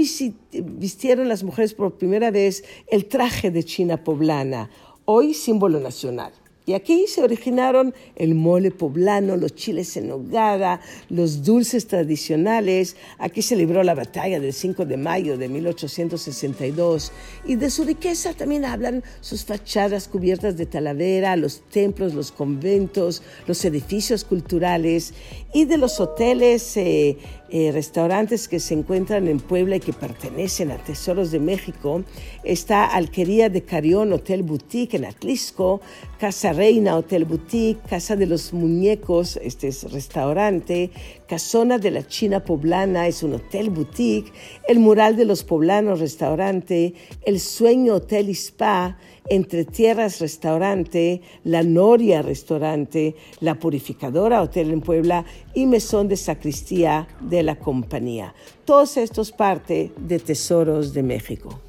vistieron 0.53 1.27
las 1.27 1.43
mujeres 1.43 1.73
por 1.73 1.97
primera 1.97 2.29
vez 2.29 2.63
el 2.85 3.07
traje 3.07 3.49
de 3.49 3.63
China 3.63 4.03
poblana, 4.03 4.69
hoy 5.05 5.33
símbolo 5.33 5.79
nacional. 5.79 6.33
Y 6.69 6.75
aquí 6.75 7.07
se 7.07 7.23
originaron 7.23 7.95
el 8.15 8.35
mole 8.35 8.69
poblano, 8.69 9.37
los 9.37 9.55
chiles 9.55 9.97
en 9.97 10.09
nogada, 10.09 10.79
los 11.09 11.43
dulces 11.43 11.87
tradicionales. 11.87 12.95
Aquí 13.17 13.41
se 13.41 13.55
libró 13.55 13.81
la 13.81 13.95
batalla 13.95 14.39
del 14.39 14.53
5 14.53 14.85
de 14.85 14.95
mayo 14.95 15.35
de 15.35 15.49
1862. 15.49 17.11
Y 17.47 17.55
de 17.55 17.71
su 17.71 17.85
riqueza 17.85 18.35
también 18.35 18.65
hablan 18.65 19.03
sus 19.19 19.45
fachadas 19.45 20.07
cubiertas 20.07 20.57
de 20.57 20.67
talavera, 20.67 21.35
los 21.37 21.61
templos, 21.71 22.13
los 22.13 22.31
conventos, 22.31 23.23
los 23.47 23.65
edificios 23.65 24.23
culturales 24.23 25.15
y 25.51 25.65
de 25.65 25.77
los 25.79 25.99
hoteles. 25.99 26.77
Eh, 26.77 27.17
eh, 27.51 27.71
restaurantes 27.71 28.47
que 28.47 28.59
se 28.59 28.73
encuentran 28.73 29.27
en 29.27 29.39
Puebla 29.39 29.77
y 29.77 29.79
que 29.79 29.93
pertenecen 29.93 30.71
a 30.71 30.77
Tesoros 30.77 31.31
de 31.31 31.39
México. 31.39 32.03
Está 32.43 32.85
Alquería 32.85 33.49
de 33.49 33.63
Carión 33.63 34.13
Hotel 34.13 34.43
Boutique 34.43 34.97
en 34.97 35.05
Atlisco, 35.05 35.81
Casa 36.19 36.53
Reina 36.53 36.97
Hotel 36.97 37.25
Boutique, 37.25 37.81
Casa 37.89 38.15
de 38.15 38.25
los 38.25 38.53
Muñecos, 38.53 39.37
este 39.41 39.67
es 39.69 39.91
restaurante, 39.91 40.91
Casona 41.29 41.77
de 41.77 41.91
la 41.91 42.07
China 42.07 42.43
Poblana 42.43 43.05
es 43.05 43.21
un 43.21 43.35
hotel 43.35 43.69
boutique, 43.69 44.33
el 44.67 44.79
Mural 44.79 45.15
de 45.15 45.25
los 45.25 45.43
Poblanos 45.43 45.99
restaurante, 45.99 46.95
el 47.23 47.39
Sueño 47.39 47.93
Hotel 47.93 48.29
y 48.29 48.33
Spa, 48.33 48.97
entre 49.29 49.63
Tierras 49.63 50.21
Restaurante, 50.21 51.21
La 51.43 51.61
Noria 51.61 52.23
Restaurante, 52.23 53.15
La 53.41 53.59
Purificadora 53.59 54.41
Hotel 54.41 54.71
en 54.71 54.81
Puebla 54.81 55.23
y 55.53 55.67
Mesón 55.67 56.07
de 56.07 56.17
Sacristía 56.17 57.07
de 57.21 57.43
la 57.43 57.59
compañía. 57.59 58.33
Todos 58.65 58.97
estos 58.97 59.31
parte 59.31 59.91
de 59.97 60.17
Tesoros 60.17 60.95
de 60.95 61.03
México. 61.03 61.61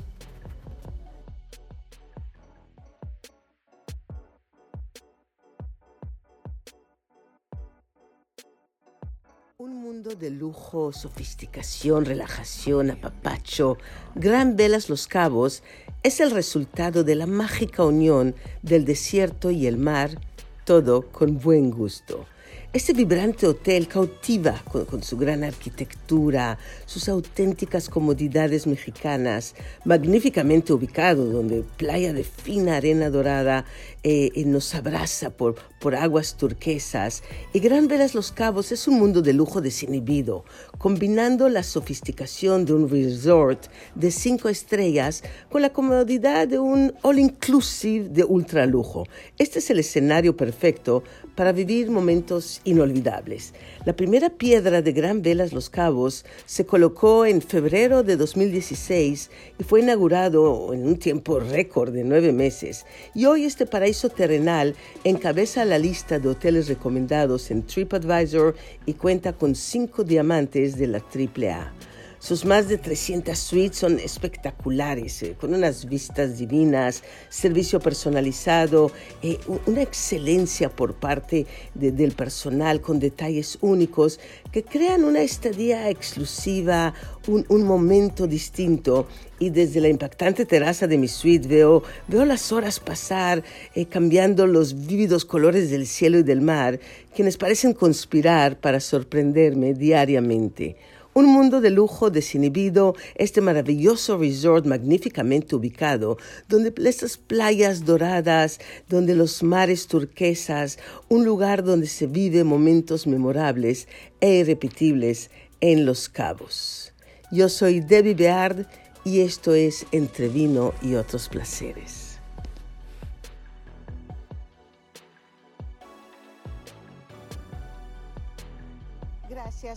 Mundo 9.90 10.14
de 10.14 10.30
lujo, 10.30 10.92
sofisticación, 10.92 12.04
relajación, 12.04 12.92
apapacho, 12.92 13.76
Gran 14.14 14.54
Velas 14.54 14.88
Los 14.88 15.08
Cabos 15.08 15.64
es 16.04 16.20
el 16.20 16.30
resultado 16.30 17.02
de 17.02 17.16
la 17.16 17.26
mágica 17.26 17.84
unión 17.84 18.36
del 18.62 18.84
desierto 18.84 19.50
y 19.50 19.66
el 19.66 19.78
mar, 19.78 20.16
todo 20.64 21.10
con 21.10 21.40
buen 21.40 21.72
gusto. 21.72 22.24
Este 22.72 22.92
vibrante 22.92 23.48
hotel 23.48 23.88
cautiva 23.88 24.62
con, 24.70 25.02
su 25.02 25.16
gran 25.16 25.42
arquitectura, 25.42 26.56
sus 26.86 27.08
auténticas 27.08 27.88
comodidades 27.88 28.68
mexicanas, 28.68 29.56
magníficamente 29.84 30.72
ubicado 30.72 31.24
donde 31.24 31.64
playa 31.78 32.12
de 32.12 32.22
fina 32.22 32.76
arena 32.76 33.10
dorada 33.10 33.64
eh, 34.04 34.30
eh, 34.36 34.44
nos 34.44 34.72
abraza 34.72 35.30
por, 35.30 35.56
por 35.80 35.94
aguas 35.96 36.36
turquesas. 36.36 37.22
Y 37.52 37.58
Gran 37.58 37.88
Velas 37.88 38.14
Los 38.14 38.30
Cabos 38.30 38.70
es 38.70 38.86
un 38.86 38.98
mundo 38.98 39.22
de 39.22 39.32
lujo 39.32 39.60
desinhibido, 39.60 40.44
combinando 40.78 41.48
la 41.48 41.62
sofisticación 41.62 42.64
de 42.64 42.74
un 42.74 42.88
resort 42.88 43.66
de 43.94 44.10
cinco 44.10 44.48
estrellas 44.48 45.24
con 45.50 45.62
la 45.62 45.72
comodidad 45.72 46.46
de 46.46 46.58
un 46.58 46.92
all-inclusive 47.02 48.08
de 48.08 48.24
ultra 48.24 48.66
lujo. 48.66 49.06
Este 49.38 49.58
es 49.58 49.70
el 49.70 49.80
escenario 49.80 50.36
perfecto 50.36 51.02
para 51.34 51.52
vivir 51.52 51.90
momentos 51.90 52.60
inolvidables. 52.64 53.54
La 53.86 53.94
primera 53.94 54.28
piedra 54.28 54.82
de 54.82 54.92
Gran 54.92 55.22
Velas 55.22 55.52
Los 55.52 55.70
Cabos 55.70 56.26
se 56.44 56.66
colocó 56.66 57.24
en 57.24 57.40
febrero 57.40 58.02
de 58.02 58.16
2016 58.16 59.30
y 59.58 59.64
fue 59.64 59.80
inaugurado 59.80 60.74
en 60.74 60.86
un 60.86 60.98
tiempo 60.98 61.40
récord 61.40 61.92
de 61.92 62.04
nueve 62.04 62.32
meses. 62.32 62.84
Y 63.14 63.24
hoy 63.24 63.44
este 63.44 63.64
paraíso 63.64 64.10
terrenal 64.10 64.74
encabeza 65.04 65.64
la 65.70 65.78
lista 65.78 66.18
de 66.18 66.28
hoteles 66.28 66.68
recomendados 66.68 67.52
en 67.52 67.62
TripAdvisor 67.62 68.56
y 68.86 68.94
cuenta 68.94 69.32
con 69.32 69.54
cinco 69.54 70.02
diamantes 70.02 70.76
de 70.76 70.88
la 70.88 70.98
AAA. 70.98 71.72
Sus 72.20 72.44
más 72.44 72.68
de 72.68 72.76
300 72.76 73.36
suites 73.36 73.78
son 73.78 73.98
espectaculares, 73.98 75.22
eh, 75.22 75.36
con 75.40 75.54
unas 75.54 75.86
vistas 75.86 76.36
divinas, 76.36 77.02
servicio 77.30 77.80
personalizado, 77.80 78.92
eh, 79.22 79.38
una 79.64 79.80
excelencia 79.80 80.68
por 80.68 80.96
parte 80.96 81.46
del 81.74 82.12
personal 82.12 82.82
con 82.82 83.00
detalles 83.00 83.56
únicos 83.62 84.20
que 84.52 84.62
crean 84.62 85.04
una 85.04 85.22
estadía 85.22 85.88
exclusiva, 85.88 86.92
un, 87.26 87.64
momento 87.64 88.26
distinto. 88.26 89.08
Y 89.38 89.48
desde 89.48 89.80
la 89.80 89.88
impactante 89.88 90.44
terraza 90.44 90.86
de 90.86 90.98
mi 90.98 91.08
suite 91.08 91.48
veo, 91.48 91.82
veo 92.06 92.26
las 92.26 92.52
horas 92.52 92.80
pasar, 92.80 93.42
eh, 93.74 93.86
cambiando 93.86 94.46
los 94.46 94.86
vívidos 94.86 95.24
colores 95.24 95.70
del 95.70 95.86
cielo 95.86 96.18
y 96.18 96.22
del 96.22 96.42
mar, 96.42 96.80
quienes 97.14 97.38
parecen 97.38 97.72
conspirar 97.72 98.60
para 98.60 98.78
sorprenderme 98.78 99.72
diariamente. 99.72 100.76
Un 101.12 101.26
mundo 101.26 101.60
de 101.60 101.70
lujo 101.70 102.08
desinhibido, 102.10 102.94
este 103.16 103.40
maravilloso 103.40 104.16
resort 104.16 104.64
magníficamente 104.64 105.56
ubicado, 105.56 106.18
donde 106.48 106.72
estas 106.88 107.16
playas 107.16 107.84
doradas, 107.84 108.60
donde 108.88 109.16
los 109.16 109.42
mares 109.42 109.88
turquesas, 109.88 110.78
un 111.08 111.24
lugar 111.24 111.64
donde 111.64 111.88
se 111.88 112.06
vive 112.06 112.44
momentos 112.44 113.08
memorables 113.08 113.88
e 114.20 114.36
irrepetibles 114.36 115.30
en 115.60 115.84
Los 115.84 116.08
Cabos. 116.08 116.92
Yo 117.32 117.48
soy 117.48 117.80
Debbie 117.80 118.14
Beard 118.14 118.66
y 119.04 119.20
esto 119.20 119.54
es 119.54 119.86
Entre 119.92 120.28
Vino 120.28 120.74
y 120.80 120.94
otros 120.94 121.28
placeres. 121.28 122.09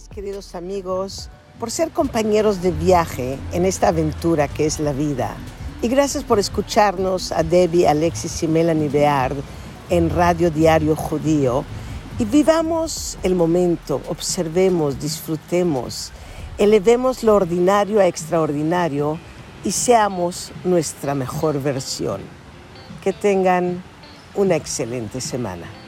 Queridos 0.09 0.55
amigos, 0.55 1.29
por 1.59 1.69
ser 1.69 1.91
compañeros 1.91 2.63
de 2.63 2.71
viaje 2.71 3.37
en 3.51 3.63
esta 3.63 3.89
aventura 3.89 4.47
que 4.47 4.65
es 4.65 4.79
la 4.79 4.91
vida. 4.91 5.35
Y 5.83 5.87
gracias 5.87 6.23
por 6.23 6.39
escucharnos 6.39 7.31
a 7.31 7.43
Debbie, 7.43 7.87
Alexis 7.87 8.41
y 8.41 8.47
Melanie 8.47 8.89
Beard 8.89 9.35
en 9.91 10.09
Radio 10.09 10.49
Diario 10.49 10.95
Judío. 10.95 11.63
Y 12.17 12.25
vivamos 12.25 13.19
el 13.21 13.35
momento, 13.35 14.01
observemos, 14.07 14.99
disfrutemos, 14.99 16.11
elevemos 16.57 17.21
lo 17.21 17.35
ordinario 17.35 17.99
a 17.99 18.07
extraordinario 18.07 19.19
y 19.63 19.73
seamos 19.73 20.51
nuestra 20.63 21.13
mejor 21.13 21.61
versión. 21.61 22.21
Que 23.03 23.13
tengan 23.13 23.83
una 24.33 24.55
excelente 24.55 25.21
semana. 25.21 25.82